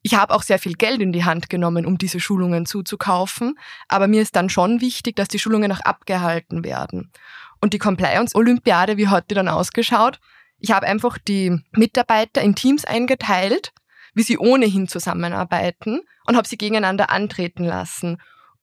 [0.00, 3.58] Ich habe auch sehr viel Geld in die Hand genommen, um diese Schulungen zuzukaufen,
[3.88, 7.12] aber mir ist dann schon wichtig, dass die Schulungen auch abgehalten werden.
[7.60, 10.18] Und die Compliance-Olympiade, wie hat die dann ausgeschaut?
[10.60, 13.74] Ich habe einfach die Mitarbeiter in Teams eingeteilt,
[14.16, 18.16] wie sie ohnehin zusammenarbeiten und habe sie gegeneinander antreten lassen,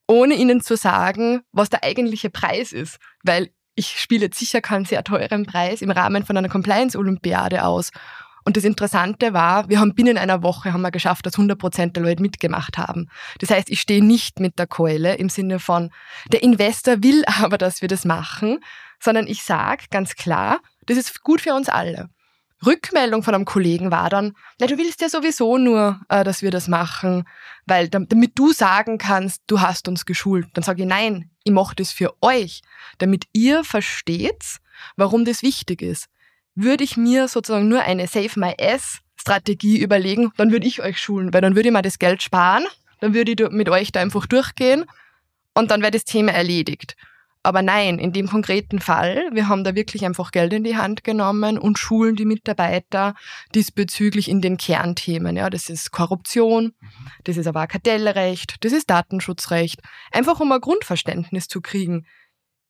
[0.07, 4.85] ohne ihnen zu sagen, was der eigentliche Preis ist, weil ich spiele jetzt sicher keinen
[4.85, 7.91] sehr teuren Preis im Rahmen von einer Compliance-Olympiade aus.
[8.45, 11.95] Und das Interessante war, wir haben binnen einer Woche haben wir geschafft, dass 100 Prozent
[11.95, 13.07] der Leute mitgemacht haben.
[13.39, 15.91] Das heißt, ich stehe nicht mit der Keule im Sinne von,
[16.31, 18.59] der Investor will aber, dass wir das machen,
[18.99, 22.09] sondern ich sage ganz klar, das ist gut für uns alle.
[22.65, 26.51] Rückmeldung von einem Kollegen war dann, na, du willst ja sowieso nur, äh, dass wir
[26.51, 27.23] das machen,
[27.65, 30.47] weil damit du sagen kannst, du hast uns geschult.
[30.53, 32.61] Dann sage ich, nein, ich mache das für euch,
[32.97, 34.57] damit ihr versteht,
[34.95, 36.07] warum das wichtig ist.
[36.55, 40.97] Würde ich mir sozusagen nur eine Save My Ass Strategie überlegen, dann würde ich euch
[40.97, 42.65] schulen, weil dann würde ich mal das Geld sparen,
[42.99, 44.85] dann würde ich mit euch da einfach durchgehen
[45.53, 46.97] und dann wäre das Thema erledigt.
[47.45, 51.03] Aber nein, in dem konkreten Fall, wir haben da wirklich einfach Geld in die Hand
[51.03, 53.15] genommen und schulen die Mitarbeiter
[53.53, 55.35] diesbezüglich in den Kernthemen.
[55.35, 56.73] Ja, das ist Korruption,
[57.25, 59.81] das ist aber Kartellrecht, das ist Datenschutzrecht.
[60.11, 62.07] Einfach um ein Grundverständnis zu kriegen.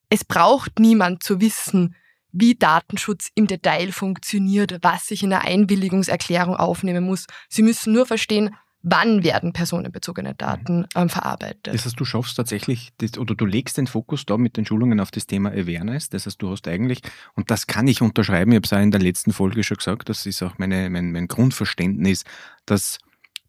[0.09, 1.95] Es braucht niemand zu wissen,
[2.31, 7.27] wie Datenschutz im Detail funktioniert, was ich in der Einwilligungserklärung aufnehmen muss.
[7.47, 11.67] Sie müssen nur verstehen, wann werden personenbezogene Daten ähm, verarbeitet.
[11.67, 14.99] Das heißt, du schaffst tatsächlich, das, oder du legst den Fokus da mit den Schulungen
[14.99, 16.09] auf das Thema Awareness.
[16.09, 17.01] Das heißt, du hast eigentlich,
[17.33, 20.09] und das kann ich unterschreiben, ich habe es auch in der letzten Folge schon gesagt,
[20.09, 22.25] das ist auch meine, mein, mein Grundverständnis,
[22.65, 22.99] dass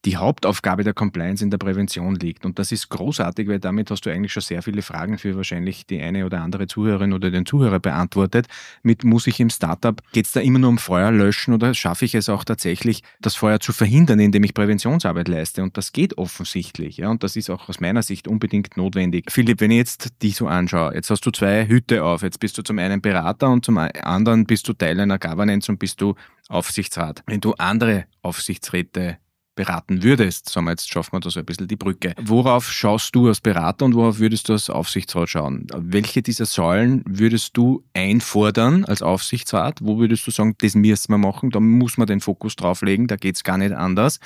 [0.04, 2.44] die Hauptaufgabe der Compliance in der Prävention liegt.
[2.44, 5.86] Und das ist großartig, weil damit hast du eigentlich schon sehr viele Fragen für wahrscheinlich
[5.86, 8.46] die eine oder andere Zuhörerin oder den Zuhörer beantwortet.
[8.82, 12.04] Mit muss ich im Startup, geht es da immer nur um Feuer löschen oder schaffe
[12.04, 15.62] ich es auch tatsächlich, das Feuer zu verhindern, indem ich Präventionsarbeit leiste?
[15.62, 16.98] Und das geht offensichtlich.
[16.98, 19.30] Ja, und das ist auch aus meiner Sicht unbedingt notwendig.
[19.30, 22.22] Philipp, wenn ich jetzt die so anschaue, jetzt hast du zwei Hüte auf.
[22.22, 25.78] Jetzt bist du zum einen Berater und zum anderen bist du Teil einer Governance und
[25.78, 26.14] bist du
[26.48, 27.22] Aufsichtsrat.
[27.26, 29.18] Wenn du andere Aufsichtsräte
[29.54, 32.14] beraten würdest, sagen wir jetzt schaffen wir da so ein bisschen die Brücke.
[32.20, 35.66] Worauf schaust du als Berater und worauf würdest du als Aufsichtsrat schauen?
[35.76, 39.80] Welche dieser Säulen würdest du einfordern als Aufsichtsrat?
[39.82, 43.16] Wo würdest du sagen, das müssen wir machen, da muss man den Fokus drauflegen, da
[43.16, 44.20] geht's gar nicht anders?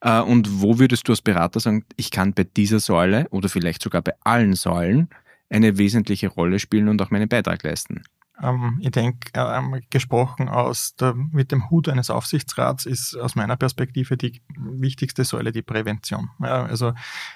[0.00, 3.82] Äh, und wo würdest du als Berater sagen, ich kann bei dieser Säule oder vielleicht
[3.82, 5.08] sogar bei allen Säulen
[5.48, 8.02] eine wesentliche Rolle spielen und auch meinen Beitrag leisten?
[8.42, 13.56] Ähm, ich denke, ähm, gesprochen aus der, mit dem Hut eines Aufsichtsrats ist aus meiner
[13.56, 16.30] Perspektive die wichtigste Säule die Prävention.
[16.40, 16.92] Ja, also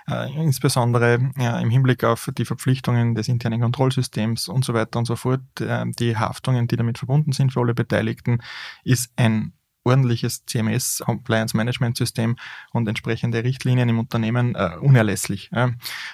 [0.09, 5.05] äh, insbesondere ja, im Hinblick auf die Verpflichtungen des internen Kontrollsystems und so weiter und
[5.05, 8.39] so fort, äh, die Haftungen, die damit verbunden sind für alle Beteiligten,
[8.83, 9.53] ist ein
[9.85, 12.37] ordentliches CMS, Compliance Management System
[12.73, 15.51] und entsprechende Richtlinien im Unternehmen äh, unerlässlich.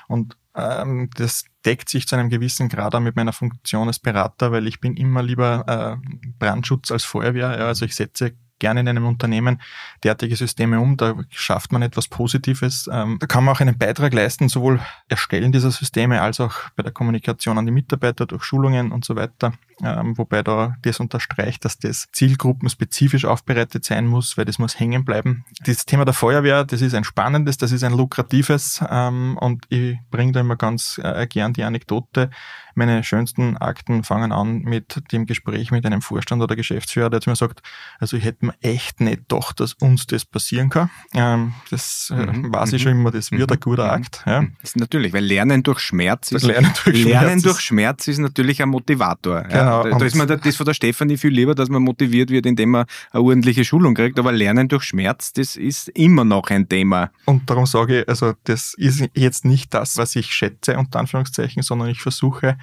[0.07, 4.67] Und ähm, das deckt sich zu einem gewissen Grad mit meiner Funktion als Berater, weil
[4.67, 7.59] ich bin immer lieber äh, Brandschutz als Feuerwehr.
[7.59, 9.61] Ja, also ich setze gerne in einem Unternehmen
[10.05, 10.97] derartige Systeme um.
[10.97, 12.89] Da schafft man etwas Positives.
[12.91, 16.83] Ähm, da kann man auch einen Beitrag leisten, sowohl Erstellen dieser Systeme als auch bei
[16.83, 19.53] der Kommunikation an die Mitarbeiter durch Schulungen und so weiter.
[19.83, 25.05] Ähm, wobei da das unterstreicht, dass das zielgruppenspezifisch aufbereitet sein muss, weil das muss hängen
[25.05, 25.45] bleiben.
[25.65, 29.99] Das Thema der Feuerwehr, das ist ein spannendes, das ist ein lukratives ähm, und ich
[30.11, 32.31] bringe da immer ganz äh, gern die Anekdote.
[32.77, 37.31] Meine schönsten Akten fangen an mit dem Gespräch mit einem Vorstand oder Geschäftsführer, der zu
[37.31, 37.63] mir sagt,
[38.01, 40.91] also ich hätte mir echt nicht gedacht, dass uns das passieren kann.
[41.13, 42.53] Ähm, das äh, mhm.
[42.53, 43.55] weiß ich schon immer, das wird mhm.
[43.55, 43.91] ein guter mhm.
[43.91, 44.23] Akt.
[44.27, 44.43] Ja.
[44.61, 48.19] Das ist natürlich, weil Lernen durch Schmerz ist, Lernen durch Schmerz, Lernen durch Schmerz ist
[48.19, 49.43] natürlich ein Motivator.
[49.43, 49.64] Genau.
[49.65, 49.83] Ja.
[49.83, 52.71] Da, da ist mir das von der Stefanie viel lieber, dass man motiviert wird, indem
[52.71, 57.11] man eine ordentliche Schulung kriegt, aber Lernen durch Schmerz, das ist immer noch ein Thema.
[57.25, 61.63] Und darum sage ich, also das ist jetzt nicht das, was ich schätze, unter Anführungszeichen,
[61.63, 62.57] sondern ich versuche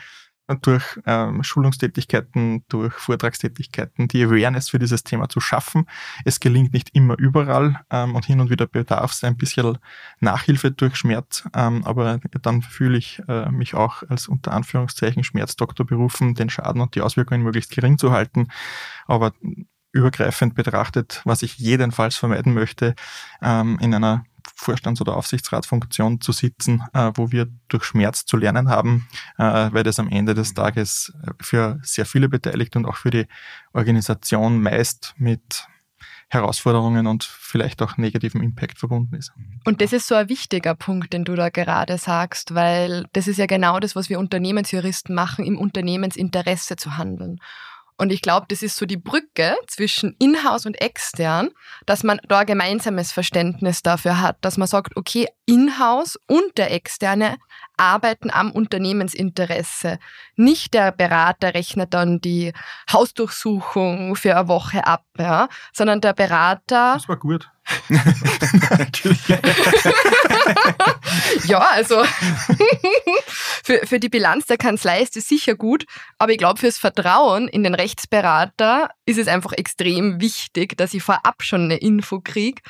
[0.55, 5.85] durch ähm, Schulungstätigkeiten, durch Vortragstätigkeiten die Awareness für dieses Thema zu schaffen.
[6.25, 9.77] Es gelingt nicht immer überall ähm, und hin und wieder bedarf es ein bisschen
[10.19, 15.85] Nachhilfe durch Schmerz, ähm, aber dann fühle ich äh, mich auch als unter Anführungszeichen Schmerzdoktor
[15.85, 18.47] berufen, den Schaden und die Auswirkungen möglichst gering zu halten.
[19.07, 19.33] Aber
[19.91, 22.95] übergreifend betrachtet, was ich jedenfalls vermeiden möchte,
[23.41, 24.23] ähm, in einer
[24.55, 29.83] Vorstands- oder Aufsichtsratsfunktion zu sitzen, äh, wo wir durch Schmerz zu lernen haben, äh, weil
[29.83, 33.27] das am Ende des Tages für sehr viele Beteiligte und auch für die
[33.73, 35.67] Organisation meist mit
[36.31, 39.33] Herausforderungen und vielleicht auch negativem Impact verbunden ist.
[39.65, 43.37] Und das ist so ein wichtiger Punkt, den du da gerade sagst, weil das ist
[43.37, 47.41] ja genau das, was wir Unternehmensjuristen machen, im Unternehmensinteresse zu handeln.
[48.01, 51.51] Und ich glaube, das ist so die Brücke zwischen Inhouse und extern,
[51.85, 56.71] dass man da ein gemeinsames Verständnis dafür hat, dass man sagt, okay, Inhouse und der
[56.71, 57.37] Externe
[57.77, 59.99] arbeiten am Unternehmensinteresse.
[60.35, 62.53] Nicht der Berater rechnet dann die
[62.91, 66.95] Hausdurchsuchung für eine Woche ab, ja, sondern der Berater.
[66.95, 67.51] Das war gut.
[71.45, 72.03] ja, also
[73.63, 75.85] für, für die Bilanz der Kanzlei ist es sicher gut,
[76.17, 81.03] aber ich glaube, fürs Vertrauen in den Rechtsberater ist es einfach extrem wichtig, dass ich
[81.03, 82.61] vorab schon eine Info kriege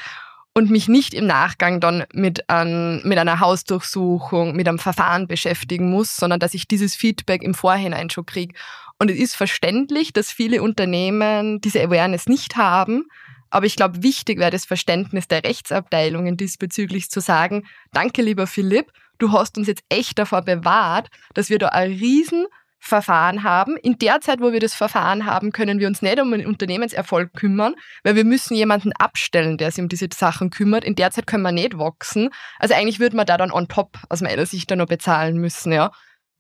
[0.53, 5.89] und mich nicht im Nachgang dann mit, an, mit einer Hausdurchsuchung, mit einem Verfahren beschäftigen
[5.89, 8.53] muss, sondern dass ich dieses Feedback im Vorhinein schon kriege.
[8.99, 13.07] Und es ist verständlich, dass viele Unternehmen diese Awareness nicht haben.
[13.51, 18.91] Aber ich glaube, wichtig wäre das Verständnis der Rechtsabteilungen diesbezüglich zu sagen, danke lieber Philipp,
[19.19, 22.47] du hast uns jetzt echt davor bewahrt, dass wir da ein riesen
[22.83, 23.77] Verfahren haben.
[23.77, 27.31] In der Zeit, wo wir das Verfahren haben, können wir uns nicht um den Unternehmenserfolg
[27.33, 30.83] kümmern, weil wir müssen jemanden abstellen, der sich um diese Sachen kümmert.
[30.83, 32.31] In der Zeit können wir nicht wachsen.
[32.57, 35.71] Also eigentlich würde man da dann on top aus meiner Sicht dann noch bezahlen müssen,
[35.71, 35.91] ja.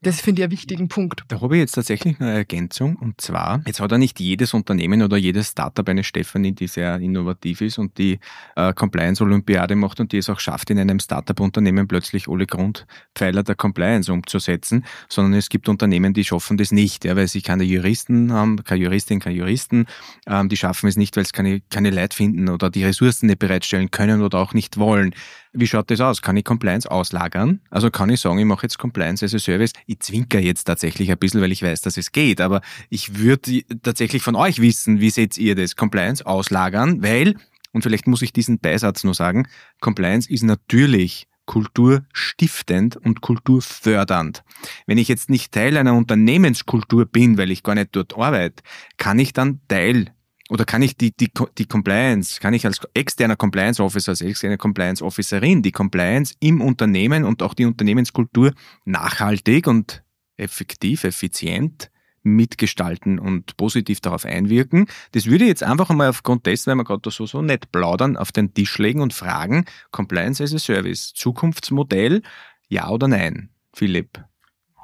[0.03, 1.23] Das finde ich einen wichtigen Punkt.
[1.27, 2.95] Da habe ich jetzt tatsächlich eine Ergänzung.
[2.95, 6.95] Und zwar, jetzt hat ja nicht jedes Unternehmen oder jedes Startup eine Stefanie, die sehr
[6.95, 8.19] innovativ ist und die
[8.55, 13.53] äh, Compliance-Olympiade macht und die es auch schafft, in einem Startup-Unternehmen plötzlich alle Grundpfeiler der
[13.53, 18.33] Compliance umzusetzen, sondern es gibt Unternehmen, die schaffen das nicht, ja, weil sie keine Juristen
[18.33, 19.85] haben, keine Juristin, keine Juristen,
[20.25, 23.37] ähm, die schaffen es nicht, weil sie keine, keine Leute finden oder die Ressourcen nicht
[23.37, 25.13] bereitstellen können oder auch nicht wollen.
[25.53, 26.21] Wie schaut das aus?
[26.21, 27.59] Kann ich Compliance auslagern?
[27.69, 29.73] Also kann ich sagen, ich mache jetzt Compliance as a Service.
[29.85, 32.39] Ich zwinker jetzt tatsächlich ein bisschen, weil ich weiß, dass es geht.
[32.39, 35.75] Aber ich würde tatsächlich von euch wissen, wie seht ihr das?
[35.75, 37.35] Compliance auslagern, weil,
[37.73, 39.47] und vielleicht muss ich diesen Beisatz nur sagen,
[39.81, 44.43] Compliance ist natürlich kulturstiftend und kulturfördernd.
[44.85, 48.63] Wenn ich jetzt nicht Teil einer Unternehmenskultur bin, weil ich gar nicht dort arbeite,
[48.95, 50.13] kann ich dann Teil
[50.51, 54.57] oder kann ich die, die, die Compliance, kann ich als externer Compliance Officer, als externe
[54.57, 58.51] Compliance Officerin die Compliance im Unternehmen und auch die Unternehmenskultur
[58.83, 60.03] nachhaltig und
[60.35, 61.89] effektiv, effizient
[62.23, 64.87] mitgestalten und positiv darauf einwirken.
[65.13, 68.17] Das würde ich jetzt einfach einmal aufgrund dessen, weil wir gerade so, so nett plaudern,
[68.17, 72.23] auf den Tisch legen und fragen, Compliance as a Service, Zukunftsmodell,
[72.67, 73.51] ja oder nein?
[73.73, 74.21] Philipp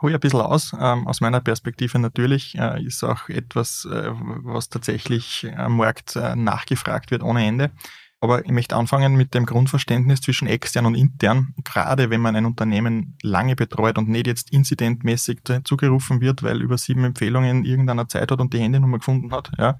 [0.01, 0.73] hole ein bisschen aus.
[0.79, 6.35] Ähm, aus meiner Perspektive natürlich äh, ist auch etwas, äh, was tatsächlich am Markt äh,
[6.35, 7.71] nachgefragt wird ohne Ende.
[8.19, 11.53] Aber ich möchte anfangen mit dem Grundverständnis zwischen extern und intern.
[11.63, 16.79] Gerade wenn man ein Unternehmen lange betreut und nicht jetzt inzidentmäßig zugerufen wird, weil über
[16.79, 19.77] sieben Empfehlungen irgendeiner Zeit hat und die Handynummer gefunden hat, ja,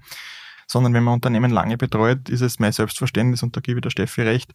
[0.68, 3.90] sondern wenn man Unternehmen lange betreut, ist es mein Selbstverständnis, und da gebe ich der
[3.90, 4.54] Steffi recht,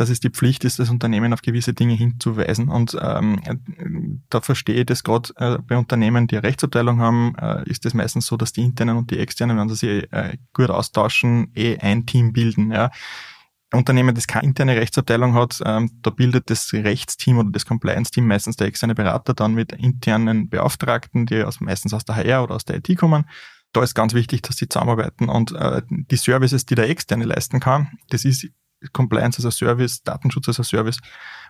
[0.00, 2.68] dass es die Pflicht ist, das Unternehmen auf gewisse Dinge hinzuweisen.
[2.68, 7.68] Und ähm, da verstehe ich das gerade äh, bei Unternehmen, die eine Rechtsabteilung haben, äh,
[7.68, 10.70] ist es meistens so, dass die internen und die externen, wenn sie sich äh, gut
[10.70, 12.72] austauschen, eh ein Team bilden.
[12.72, 12.90] Ja.
[13.74, 18.56] Unternehmen, das keine interne Rechtsabteilung hat, ähm, da bildet das Rechtsteam oder das Compliance-Team meistens
[18.56, 22.64] der externe Berater dann mit internen Beauftragten, die aus, meistens aus der HR oder aus
[22.64, 23.26] der IT kommen
[23.72, 27.60] da ist ganz wichtig, dass sie zusammenarbeiten und äh, die Services, die der Externe leisten
[27.60, 28.48] kann, das ist
[28.92, 30.98] Compliance as a Service, Datenschutz as a Service,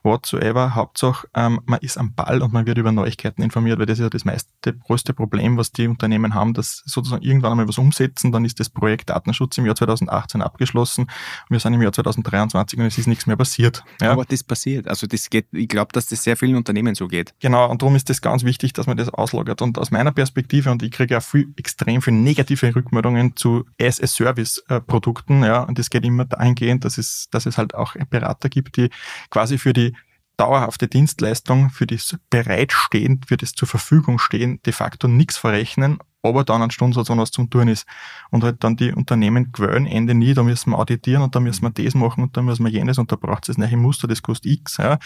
[0.03, 0.75] whatsoever.
[0.75, 4.03] Hauptsache, ähm, man ist am Ball und man wird über Neuigkeiten informiert, weil das ist
[4.03, 8.33] ja das meiste, größte Problem, was die Unternehmen haben, dass sozusagen irgendwann einmal was umsetzen,
[8.33, 11.11] dann ist das Projekt Datenschutz im Jahr 2018 abgeschlossen und
[11.51, 13.85] wir sind im Jahr 2023 und es ist nichts mehr passiert.
[14.01, 14.13] Ja.
[14.13, 14.89] Aber das passiert.
[14.89, 17.35] Also das geht, ich glaube, dass das sehr vielen Unternehmen so geht.
[17.41, 19.63] Genau, und darum ist das ganz wichtig, dass man das auslagert.
[19.63, 25.43] Und aus meiner Perspektive, und ich kriege ja viel, extrem viele negative Rückmeldungen zu as-a-Service-Produkten,
[25.43, 28.91] ja, und das geht immer dahingehend, dass es, dass es halt auch Berater gibt, die
[29.31, 29.95] quasi für die
[30.37, 36.45] dauerhafte Dienstleistung, für das Bereitstehen, für das zur Verfügung stehen, de facto nichts verrechnen aber
[36.45, 37.87] dann ein Stundensatz, wenn was zum Tun ist.
[38.31, 41.63] Und halt dann die Unternehmen gewöhnen, Ende nie, da müssen wir auditieren und da müssen
[41.63, 44.07] wir das machen und da müssen wir jenes und da braucht es das neue Muster,
[44.07, 44.77] das kostet X.
[44.77, 44.99] Ja.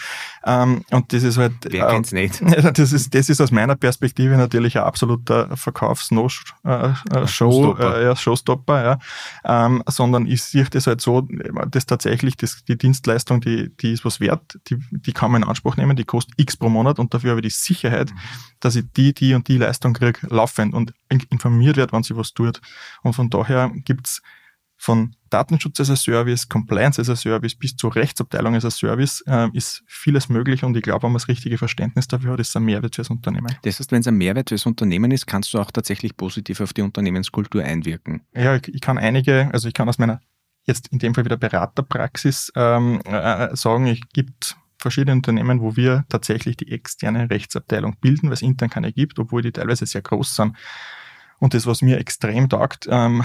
[0.45, 1.53] Ähm, und das ist halt...
[1.63, 2.41] Wer äh, kennt's nicht?
[2.75, 8.03] Das ist, das ist aus meiner Perspektive natürlich ein absoluter Verkaufs-No-Show, äh, äh, Showstopper, äh,
[8.03, 8.99] ja, Showstopper ja.
[9.45, 11.27] Ähm, sondern ich sehe das halt so,
[11.69, 15.47] dass tatsächlich das, die Dienstleistung, die, die ist was wert, die, die kann man in
[15.47, 18.19] Anspruch nehmen, die kostet X pro Monat und dafür habe ich die Sicherheit, mhm.
[18.59, 20.73] dass ich die, die und die Leistung kriege, laufend.
[20.73, 22.61] Und informiert wird, wenn sie was tut.
[23.03, 24.21] Und von daher gibt's
[24.77, 29.23] von Datenschutz als a Service, Compliance als a Service bis zur Rechtsabteilung als a Service
[29.25, 32.49] äh, ist vieles möglich und ich glaube, wenn man das richtige Verständnis dafür hat, ist
[32.49, 33.55] es ein Mehrwert fürs Unternehmen.
[33.63, 36.73] Das heißt, wenn es ein Mehrwert fürs Unternehmen ist, kannst du auch tatsächlich positiv auf
[36.73, 38.21] die Unternehmenskultur einwirken.
[38.33, 40.19] Ja, ich, ich kann einige, also ich kann aus meiner
[40.65, 46.05] jetzt in dem Fall wieder Beraterpraxis ähm, äh, sagen, ich gibt verschiedene Unternehmen, wo wir
[46.09, 50.35] tatsächlich die externe Rechtsabteilung bilden, weil es intern keine gibt, obwohl die teilweise sehr groß
[50.35, 50.55] sind.
[51.39, 53.23] Und das, was mir extrem taugt, ähm,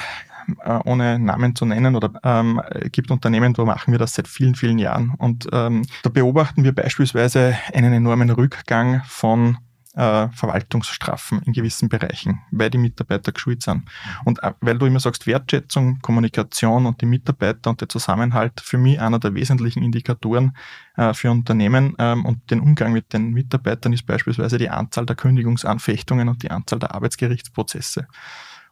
[0.64, 4.54] äh, ohne Namen zu nennen, oder ähm, gibt Unternehmen, wo machen wir das seit vielen,
[4.54, 5.14] vielen Jahren.
[5.18, 9.58] Und ähm, da beobachten wir beispielsweise einen enormen Rückgang von
[9.94, 13.88] äh, Verwaltungsstrafen in gewissen Bereichen, weil die Mitarbeiter geschult sind.
[14.24, 18.78] Und äh, weil du immer sagst, Wertschätzung, Kommunikation und die Mitarbeiter und der Zusammenhalt für
[18.78, 20.56] mich einer der wesentlichen Indikatoren
[20.96, 25.16] äh, für Unternehmen ähm, und den Umgang mit den Mitarbeitern ist beispielsweise die Anzahl der
[25.16, 28.06] Kündigungsanfechtungen und die Anzahl der Arbeitsgerichtsprozesse.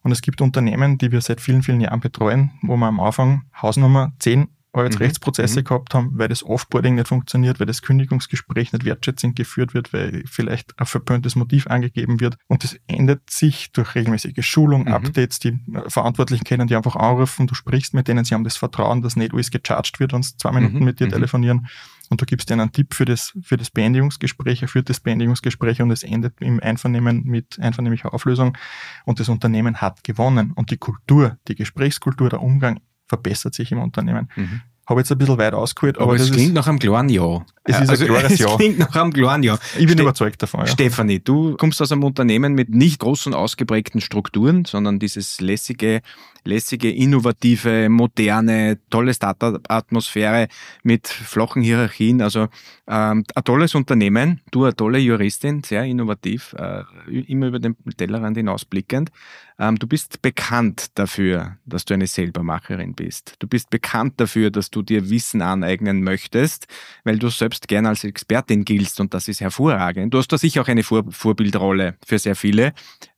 [0.02, 3.42] Und es gibt Unternehmen, die wir seit vielen, vielen Jahren betreuen, wo wir am Anfang
[3.60, 5.64] Hausnummer 10 Arbeitsrechtsprozesse mhm.
[5.64, 10.24] gehabt haben, weil das Offboarding nicht funktioniert, weil das Kündigungsgespräch nicht wertschätzend geführt wird, weil
[10.26, 12.36] vielleicht ein verpöntes Motiv angegeben wird.
[12.46, 14.92] Und das ändert sich durch regelmäßige Schulung, mhm.
[14.92, 19.02] Updates, die Verantwortlichen kennen die einfach anrufen, du sprichst mit denen, sie haben das Vertrauen,
[19.02, 20.84] dass nicht alles gecharged wird, wenn sie zwei Minuten mhm.
[20.84, 21.12] mit dir mhm.
[21.12, 21.68] telefonieren.
[22.10, 25.82] Und du gibst denen einen Tipp für das, für das Beendigungsgespräch, er führt das Beendigungsgespräch
[25.82, 28.56] und es endet im Einvernehmen mit einvernehmlicher Auflösung.
[29.04, 30.52] Und das Unternehmen hat gewonnen.
[30.52, 34.28] Und die Kultur, die Gesprächskultur, der Umgang verbessert sich im Unternehmen.
[34.36, 34.60] Mhm.
[34.88, 37.44] Habe jetzt ein bisschen weit ausgeholt, aber, aber es klingt ist, nach einem klaren Ja.
[37.64, 38.46] Es ist also, ein klares Ja.
[38.46, 39.58] Es klingt nach einem klaren Ja.
[39.74, 40.60] Ich bin Ste überzeugt davon.
[40.60, 40.66] Ja.
[40.66, 46.00] Stefanie, du kommst aus einem Unternehmen mit nicht großen ausgeprägten Strukturen, sondern dieses lässige,
[46.44, 50.48] lässige, innovative, moderne, tolle Startup-Atmosphäre
[50.82, 52.22] mit flachen Hierarchien.
[52.22, 52.48] Also
[52.86, 58.38] ähm, ein tolles Unternehmen, du eine tolle Juristin, sehr innovativ, äh, immer über den Tellerrand
[58.38, 59.10] hinausblickend.
[59.58, 63.34] Ähm, du bist bekannt dafür, dass du eine Selbermacherin bist.
[63.40, 66.68] Du bist bekannt dafür, dass du dir Wissen aneignen möchtest,
[67.04, 70.14] weil du selbst gern als Expertin giltst und das ist hervorragend.
[70.14, 72.72] Du hast da sicher auch eine Vor Vorbildrolle für sehr viele.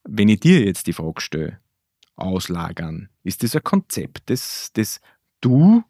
[0.05, 1.61] Wenn ich dir jetzt die Frage stelle,
[2.17, 5.01] auslagern, ist das ein Konzept, das, das
[5.41, 5.83] du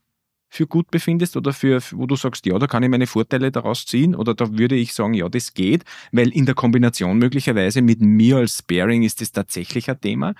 [0.50, 3.86] für gut befindest oder für, wo du sagst, ja, da kann ich meine Vorteile daraus
[3.86, 8.00] ziehen oder da würde ich sagen, ja, das geht, weil in der Kombination möglicherweise mit
[8.00, 10.34] mir als Sparing ist das tatsächlich ein Thema.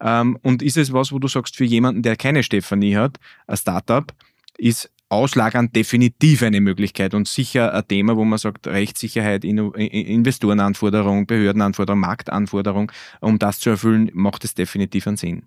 [0.00, 3.56] Ähm, und ist es was, wo du sagst, für jemanden, der keine Stefanie hat, ein
[3.56, 4.12] Startup,
[4.58, 12.00] ist Auslagern definitiv eine Möglichkeit und sicher ein Thema, wo man sagt, Rechtssicherheit, Investorenanforderung, Behördenanforderung,
[12.00, 15.46] Marktanforderung, um das zu erfüllen, macht es definitiv einen Sinn.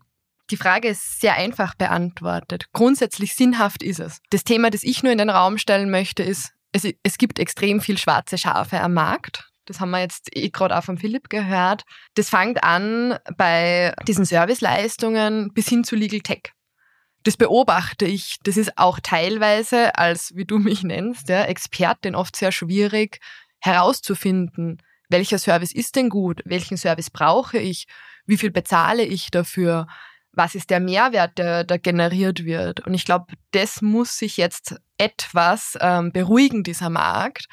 [0.50, 2.68] Die Frage ist sehr einfach beantwortet.
[2.74, 4.22] Grundsätzlich sinnhaft ist es.
[4.30, 7.82] Das Thema, das ich nur in den Raum stellen möchte, ist, es, es gibt extrem
[7.82, 9.50] viel schwarze Schafe am Markt.
[9.66, 11.84] Das haben wir jetzt eh gerade auch von Philipp gehört.
[12.16, 16.54] Das fängt an bei diesen Serviceleistungen bis hin zu Legal Tech.
[17.24, 18.38] Das beobachte ich.
[18.44, 23.20] Das ist auch teilweise als, wie du mich nennst, ja, Expertin oft sehr schwierig
[23.60, 27.88] herauszufinden, welcher Service ist denn gut, welchen Service brauche ich,
[28.26, 29.88] wie viel bezahle ich dafür,
[30.38, 32.86] was ist der Mehrwert, der da generiert wird.
[32.86, 37.48] Und ich glaube, das muss sich jetzt etwas ähm, beruhigen, dieser Markt,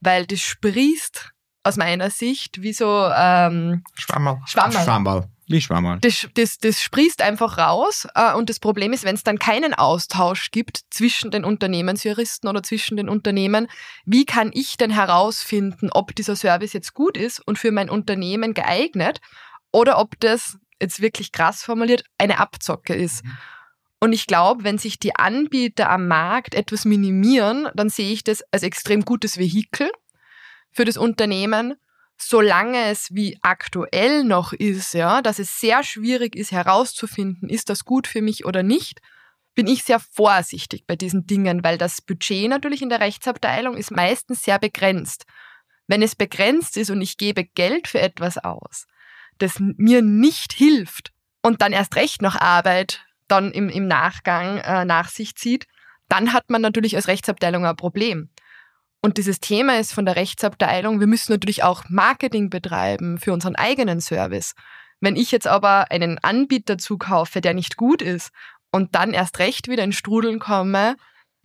[0.00, 1.30] weil das sprießt
[1.62, 4.40] aus meiner Sicht wie so ähm, Schwammerl.
[4.46, 4.82] Schwammerl.
[4.82, 5.28] Schwammerl.
[5.46, 5.98] Wie Schwammerl.
[6.00, 8.08] Das, das, das sprießt einfach raus.
[8.14, 12.62] Äh, und das Problem ist, wenn es dann keinen Austausch gibt zwischen den Unternehmensjuristen oder
[12.62, 13.68] zwischen den Unternehmen,
[14.04, 18.54] wie kann ich denn herausfinden, ob dieser Service jetzt gut ist und für mein Unternehmen
[18.54, 19.20] geeignet
[19.70, 23.24] oder ob das jetzt wirklich krass formuliert, eine Abzocke ist.
[23.24, 23.38] Mhm.
[24.00, 28.42] Und ich glaube, wenn sich die Anbieter am Markt etwas minimieren, dann sehe ich das
[28.50, 29.90] als extrem gutes Vehikel
[30.72, 31.76] für das Unternehmen,
[32.16, 37.84] solange es wie aktuell noch ist, ja, dass es sehr schwierig ist herauszufinden, ist das
[37.84, 39.00] gut für mich oder nicht,
[39.54, 43.90] bin ich sehr vorsichtig bei diesen Dingen, weil das Budget natürlich in der Rechtsabteilung ist
[43.90, 45.26] meistens sehr begrenzt.
[45.86, 48.86] Wenn es begrenzt ist und ich gebe Geld für etwas aus,
[49.42, 51.12] das mir nicht hilft
[51.42, 55.66] und dann erst recht noch Arbeit dann im, im Nachgang äh, nach sich zieht,
[56.08, 58.30] dann hat man natürlich als Rechtsabteilung ein Problem.
[59.00, 63.56] Und dieses Thema ist von der Rechtsabteilung, wir müssen natürlich auch Marketing betreiben für unseren
[63.56, 64.54] eigenen Service.
[65.00, 68.30] Wenn ich jetzt aber einen Anbieter zukaufe, der nicht gut ist
[68.70, 70.96] und dann erst recht wieder in Strudeln komme,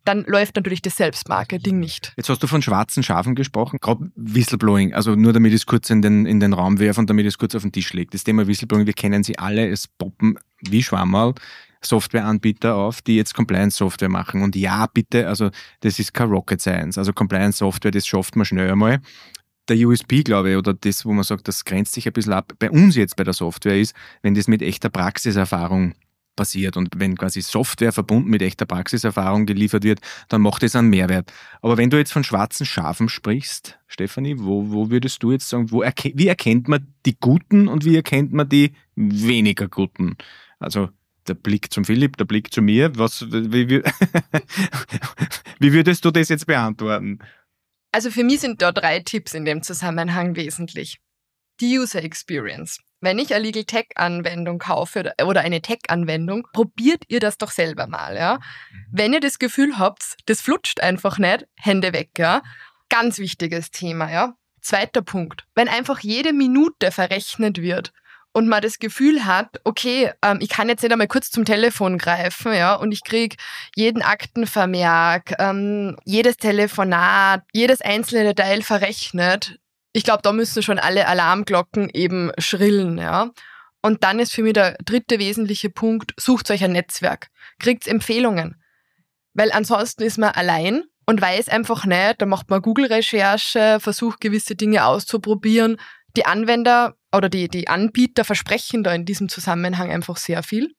[0.07, 2.13] dann läuft natürlich das Selbstmarketing nicht.
[2.15, 5.89] Jetzt hast du von schwarzen Schafen gesprochen, gerade Whistleblowing, also nur damit ich es kurz
[5.89, 8.11] in den, in den Raum werfe und damit ich es kurz auf den Tisch lege.
[8.11, 11.33] Das Thema Whistleblowing, wir kennen sie alle, es poppen wie Schwammerl
[11.81, 14.41] Softwareanbieter auf, die jetzt Compliance-Software machen.
[14.41, 15.51] Und ja, bitte, also
[15.81, 16.97] das ist kein Rocket Science.
[16.97, 18.99] Also Compliance-Software, das schafft man schnell einmal
[19.67, 22.53] der USP, glaube ich, oder das, wo man sagt, das grenzt sich ein bisschen ab,
[22.57, 25.93] bei uns jetzt bei der Software ist, wenn das mit echter Praxiserfahrung
[26.37, 26.77] passiert.
[26.77, 31.33] Und wenn quasi Software verbunden mit echter Praxiserfahrung geliefert wird, dann macht es einen Mehrwert.
[31.61, 35.69] Aber wenn du jetzt von schwarzen Schafen sprichst, Stefanie, wo, wo würdest du jetzt sagen,
[35.71, 40.15] wo erke wie erkennt man die Guten und wie erkennt man die weniger Guten?
[40.59, 40.89] Also
[41.27, 42.95] der Blick zum Philipp, der Blick zu mir.
[42.95, 43.83] Was, wie, wie,
[45.59, 47.19] wie würdest du das jetzt beantworten?
[47.91, 50.99] Also für mich sind da drei Tipps in dem Zusammenhang wesentlich.
[51.59, 52.79] Die User Experience.
[52.99, 57.51] Wenn ich eine Legal Tech Anwendung kaufe oder eine Tech Anwendung, probiert ihr das doch
[57.51, 58.35] selber mal, ja.
[58.35, 58.85] Mhm.
[58.91, 62.41] Wenn ihr das Gefühl habt, das flutscht einfach nicht, Hände weg, ja.
[62.89, 64.33] Ganz wichtiges Thema, ja.
[64.61, 65.45] Zweiter Punkt.
[65.53, 67.93] Wenn einfach jede Minute verrechnet wird
[68.33, 71.97] und man das Gefühl hat, okay, ähm, ich kann jetzt nicht einmal kurz zum Telefon
[71.97, 73.35] greifen, ja, und ich kriege
[73.75, 79.59] jeden Aktenvermerk, ähm, jedes Telefonat, jedes einzelne Detail verrechnet,
[79.93, 83.31] ich glaube, da müssen schon alle Alarmglocken eben schrillen, ja.
[83.81, 87.27] Und dann ist für mich der dritte wesentliche Punkt, sucht euch ein Netzwerk,
[87.59, 88.61] kriegt Empfehlungen.
[89.33, 94.55] Weil ansonsten ist man allein und weiß einfach nicht, da macht man Google-Recherche, versucht gewisse
[94.55, 95.77] Dinge auszuprobieren.
[96.17, 100.73] Die Anwender oder die, die Anbieter versprechen da in diesem Zusammenhang einfach sehr viel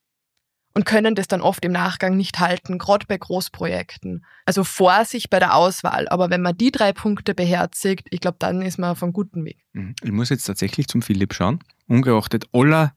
[0.75, 4.25] und können das dann oft im Nachgang nicht halten, gerade bei Großprojekten.
[4.47, 6.09] Also Vorsicht bei der Auswahl.
[6.09, 9.45] Aber wenn man die drei Punkte beherzigt, ich glaube, dann ist man auf einem guten
[9.45, 9.59] Weg.
[9.73, 9.95] Mhm.
[10.03, 11.61] Ich muss jetzt tatsächlich zum Philipp schauen.
[11.89, 12.95] Ungeachtet aller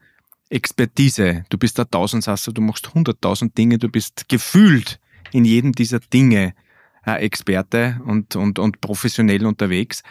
[0.49, 4.99] Expertise, du bist der Tausendsasser, du machst hunderttausend Dinge, du bist gefühlt
[5.31, 6.53] in jedem dieser Dinge
[7.05, 10.03] äh, Experte und, und, und professionell unterwegs.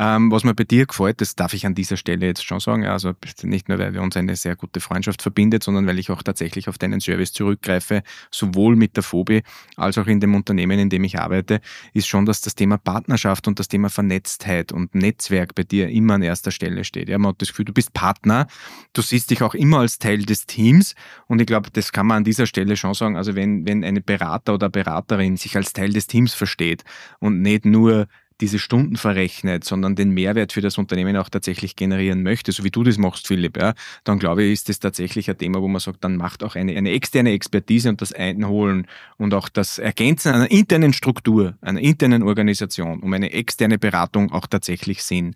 [0.00, 2.86] Ähm, was mir bei dir gefällt, das darf ich an dieser Stelle jetzt schon sagen,
[2.86, 6.22] also nicht nur, weil wir uns eine sehr gute Freundschaft verbindet, sondern weil ich auch
[6.22, 9.42] tatsächlich auf deinen Service zurückgreife, sowohl mit der Phobi
[9.76, 11.60] als auch in dem Unternehmen, in dem ich arbeite,
[11.94, 16.14] ist schon, dass das Thema Partnerschaft und das Thema Vernetztheit und Netzwerk bei dir immer
[16.14, 17.08] an erster Stelle steht.
[17.08, 18.46] Ja, man hat das Gefühl, du bist Partner,
[18.92, 20.94] du siehst dich auch immer als Teil des Teams
[21.26, 24.00] und ich glaube, das kann man an dieser Stelle schon sagen, also wenn, wenn eine
[24.00, 26.84] Berater oder Beraterin sich als Teil des Teams versteht
[27.18, 28.06] und nicht nur
[28.40, 32.70] diese Stunden verrechnet, sondern den Mehrwert für das Unternehmen auch tatsächlich generieren möchte, so wie
[32.70, 33.74] du das machst, Philipp, ja,
[34.04, 36.76] dann glaube ich, ist das tatsächlich ein Thema, wo man sagt, dann macht auch eine,
[36.76, 38.86] eine externe Expertise und das Einholen
[39.16, 44.46] und auch das Ergänzen einer internen Struktur, einer internen Organisation, um eine externe Beratung auch
[44.46, 45.34] tatsächlich Sinn.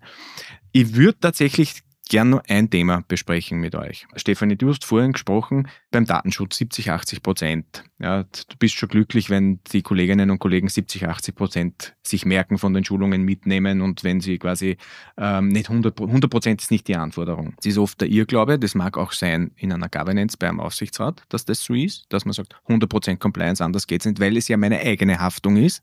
[0.71, 1.83] Ich würde tatsächlich
[2.13, 4.05] gern nur ein Thema besprechen mit euch.
[4.15, 7.83] Stefanie, du hast vorhin gesprochen beim Datenschutz 70, 80 Prozent.
[7.97, 12.59] Ja, du bist schon glücklich, wenn die Kolleginnen und Kollegen 70, 80 Prozent sich merken
[12.59, 14.77] von den Schulungen mitnehmen und wenn sie quasi
[15.17, 17.55] ähm, nicht 100 Prozent ist nicht die Anforderung.
[17.55, 21.23] Das ist oft der Irrglaube, das mag auch sein in einer Governance bei einem Aufsichtsrat,
[21.29, 24.37] dass das so ist, dass man sagt 100 Prozent Compliance, anders geht es nicht, weil
[24.37, 25.81] es ja meine eigene Haftung ist.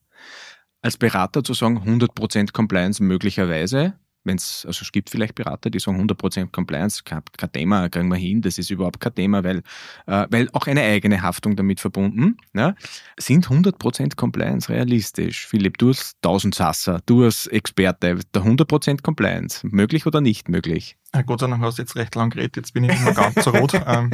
[0.80, 3.94] Als Berater zu sagen 100 Prozent Compliance möglicherweise,
[4.24, 8.08] wenn es, also es gibt vielleicht Berater, die sagen 100% Compliance, kein, kein, Thema, kriegen
[8.08, 9.58] wir hin, das ist überhaupt kein Thema, weil,
[10.06, 12.36] äh, weil auch eine eigene Haftung damit verbunden.
[12.54, 12.74] Ja?
[13.18, 15.46] Sind 100% Compliance realistisch?
[15.46, 20.96] Philipp, du als 1000 Sasser, du als Experte, der 100% Compliance, möglich oder nicht möglich?
[21.26, 23.42] Gott sei Dank hast du jetzt recht lang geredet, jetzt bin ich nicht mehr ganz
[23.42, 23.74] so rot.
[23.86, 24.10] ähm,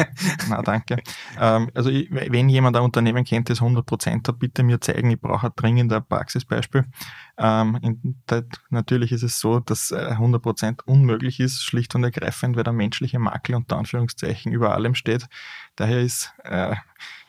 [0.49, 0.97] na, danke.
[1.39, 5.21] Ähm, also ich, wenn jemand ein Unternehmen kennt, das 100% hat, bitte mir zeigen, ich
[5.21, 6.87] brauche dringend ein Praxisbeispiel.
[7.37, 12.57] Ähm, in, das, natürlich ist es so, dass 100% äh, unmöglich ist, schlicht und ergreifend,
[12.57, 15.27] weil der menschliche Makel unter Anführungszeichen über allem steht.
[15.77, 16.77] Daher ist äh,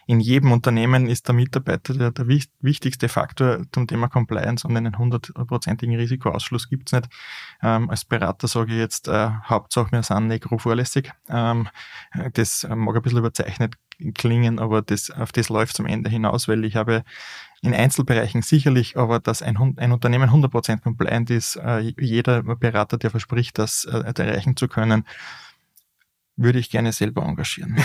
[0.07, 4.97] in jedem Unternehmen ist der Mitarbeiter der, der wichtigste Faktor zum Thema Compliance und einen
[4.97, 7.09] hundertprozentigen Risikoausschluss gibt's nicht.
[7.61, 11.11] Ähm, als Berater sage ich jetzt, äh, Hauptsache wir sind nekrovorlässig.
[11.27, 11.67] Ähm,
[12.33, 13.75] das mag ein bisschen überzeichnet
[14.13, 17.03] klingen, aber das, auf das läuft zum Ende hinaus, weil ich habe
[17.61, 23.09] in Einzelbereichen sicherlich, aber dass ein, ein Unternehmen 100% compliant ist, äh, jeder Berater, der
[23.09, 25.05] verspricht, das äh, erreichen zu können,
[26.37, 27.75] würde ich gerne selber engagieren.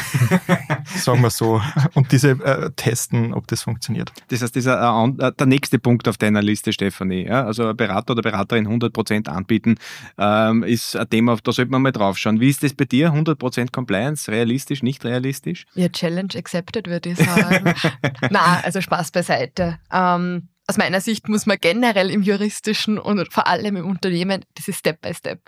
[0.85, 1.61] Sagen wir so.
[1.95, 4.13] Und diese äh, testen, ob das funktioniert.
[4.29, 8.13] Das heißt, dieser, äh, äh, der nächste Punkt auf deiner Liste, Stefanie, ja, also Berater
[8.13, 9.77] oder Beraterin 100% anbieten,
[10.19, 12.41] ähm, ist ein Thema, da sollte man mal draufschauen.
[12.41, 13.13] Wie ist das bei dir?
[13.13, 14.31] 100% Compliance?
[14.31, 15.65] Realistisch, nicht realistisch?
[15.75, 17.75] Ja, Challenge accepted, würde ich sagen.
[18.31, 19.79] Na, also Spaß beiseite.
[19.91, 24.69] Ähm, aus meiner Sicht muss man generell im juristischen und vor allem im Unternehmen, das
[24.69, 25.41] ist Step by Step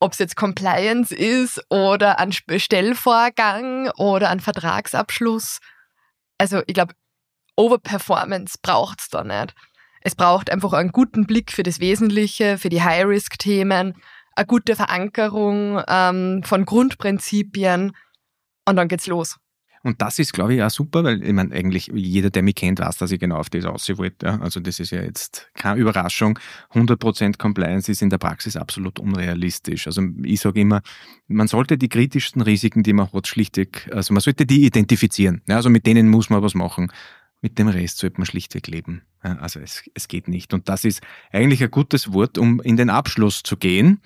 [0.00, 5.58] ob es jetzt Compliance ist oder ein Bestellvorgang oder ein Vertragsabschluss.
[6.38, 6.94] Also ich glaube,
[7.56, 9.54] Overperformance braucht es da nicht.
[10.00, 13.94] Es braucht einfach einen guten Blick für das Wesentliche, für die High-Risk-Themen,
[14.36, 17.96] eine gute Verankerung ähm, von Grundprinzipien
[18.64, 19.36] und dann geht's los.
[19.88, 22.78] Und das ist, glaube ich, auch super, weil ich meine, eigentlich jeder, der mich kennt,
[22.78, 24.26] weiß, dass ich genau auf das aussehen wollte.
[24.26, 24.38] Ja?
[24.38, 26.38] Also das ist ja jetzt keine Überraschung.
[26.74, 29.86] 100% Compliance ist in der Praxis absolut unrealistisch.
[29.86, 30.82] Also ich sage immer,
[31.26, 35.40] man sollte die kritischsten Risiken, die man hat, schlichtweg, also man sollte die identifizieren.
[35.48, 35.56] Ja?
[35.56, 36.92] Also mit denen muss man was machen.
[37.40, 39.00] Mit dem Rest sollte man schlichtweg leben.
[39.24, 39.36] Ja?
[39.38, 40.52] Also es, es geht nicht.
[40.52, 41.00] Und das ist
[41.32, 44.02] eigentlich ein gutes Wort, um in den Abschluss zu gehen.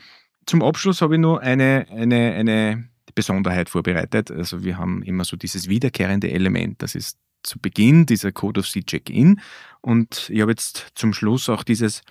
[0.46, 4.30] Zum Abschluss habe ich nur eine, eine, eine Besonderheit vorbereitet.
[4.30, 6.82] Also wir haben immer so dieses wiederkehrende Element.
[6.82, 9.40] Das ist zu Beginn dieser Code of C Check-in
[9.80, 12.02] und ich habe jetzt zum Schluss auch dieses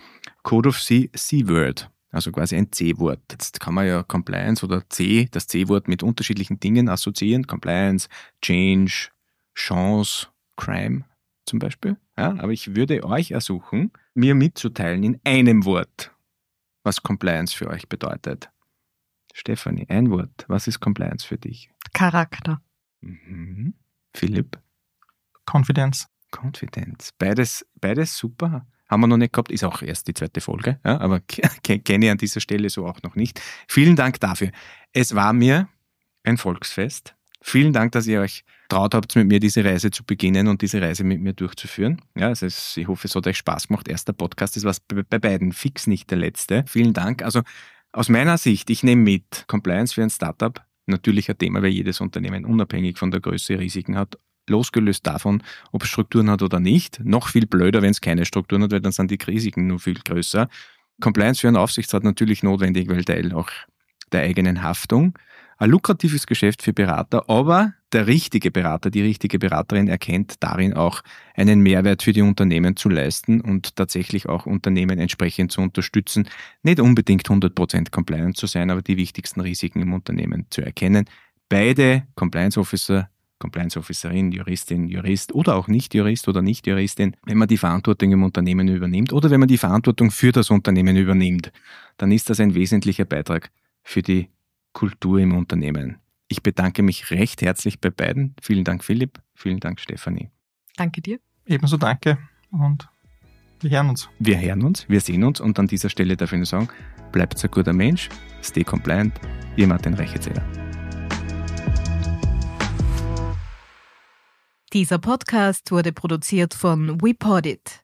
[0.43, 3.21] Code of C C-Word, also quasi ein C-Wort.
[3.31, 7.47] Jetzt kann man ja Compliance oder C, das C-Wort mit unterschiedlichen Dingen assoziieren.
[7.47, 8.09] Compliance,
[8.41, 9.09] Change,
[9.55, 10.27] Chance,
[10.57, 11.05] Crime
[11.45, 11.95] zum Beispiel.
[12.17, 16.11] Ja, aber ich würde euch ersuchen, mir mitzuteilen in einem Wort,
[16.83, 18.49] was Compliance für euch bedeutet.
[19.33, 20.45] Stefanie, ein Wort.
[20.47, 21.69] Was ist Compliance für dich?
[21.93, 22.61] Charakter.
[23.01, 23.73] Mhm.
[24.13, 24.59] Philipp?
[25.45, 26.07] Konfidenz.
[26.31, 27.11] Konfidenz.
[27.17, 28.65] Beides, beides super.
[28.89, 31.19] Haben wir noch nicht gehabt, ist auch erst die zweite Folge, ja, aber
[31.63, 33.41] kenne ich an dieser Stelle so auch noch nicht.
[33.67, 34.51] Vielen Dank dafür.
[34.91, 35.69] Es war mir
[36.23, 37.15] ein Volksfest.
[37.41, 40.81] Vielen Dank, dass ihr euch traut habt, mit mir diese Reise zu beginnen und diese
[40.81, 42.01] Reise mit mir durchzuführen.
[42.15, 43.87] Ja, also ich hoffe, es hat euch Spaß gemacht.
[43.87, 46.63] Erster Podcast, das war bei beiden fix nicht der letzte.
[46.67, 47.23] Vielen Dank.
[47.23, 47.41] Also
[47.91, 52.01] aus meiner Sicht, ich nehme mit, Compliance für ein Startup, natürlich ein Thema, weil jedes
[52.01, 54.17] Unternehmen unabhängig von der Größe Risiken hat,
[54.49, 56.99] losgelöst davon, ob es Strukturen hat oder nicht.
[57.03, 59.95] Noch viel blöder, wenn es keine Strukturen hat, weil dann sind die Risiken nur viel
[59.95, 60.49] größer.
[60.99, 63.49] Compliance für einen Aufsichtsrat natürlich notwendig, weil Teil auch
[64.11, 65.17] der eigenen Haftung.
[65.61, 71.03] Ein lukratives Geschäft für Berater, aber der richtige Berater, die richtige Beraterin erkennt darin auch
[71.35, 76.27] einen Mehrwert für die Unternehmen zu leisten und tatsächlich auch Unternehmen entsprechend zu unterstützen,
[76.63, 81.05] nicht unbedingt 100% compliant zu sein, aber die wichtigsten Risiken im Unternehmen zu erkennen.
[81.47, 87.37] Beide Compliance Officer Compliance Officerin, Juristin, Jurist oder auch nicht Jurist oder nicht Juristin, wenn
[87.37, 91.51] man die Verantwortung im Unternehmen übernimmt oder wenn man die Verantwortung für das Unternehmen übernimmt,
[91.97, 93.51] dann ist das ein wesentlicher Beitrag
[93.83, 94.29] für die
[94.73, 95.97] Kultur im Unternehmen.
[96.27, 98.35] Ich bedanke mich recht herzlich bei beiden.
[98.41, 99.21] Vielen Dank, Philipp.
[99.35, 100.29] Vielen Dank, Stefanie.
[100.77, 101.19] Danke dir.
[101.45, 102.17] Ebenso danke
[102.51, 102.87] und
[103.61, 104.09] wir hören uns.
[104.17, 106.69] Wir hören uns, wir sehen uns und an dieser Stelle darf ich nur sagen,
[107.11, 108.09] bleibt ein guter Mensch,
[108.41, 109.13] stay compliant,
[109.55, 110.43] ihr Martin Reichezähler.
[114.73, 117.79] Dieser Podcast wurde produziert von WePodit.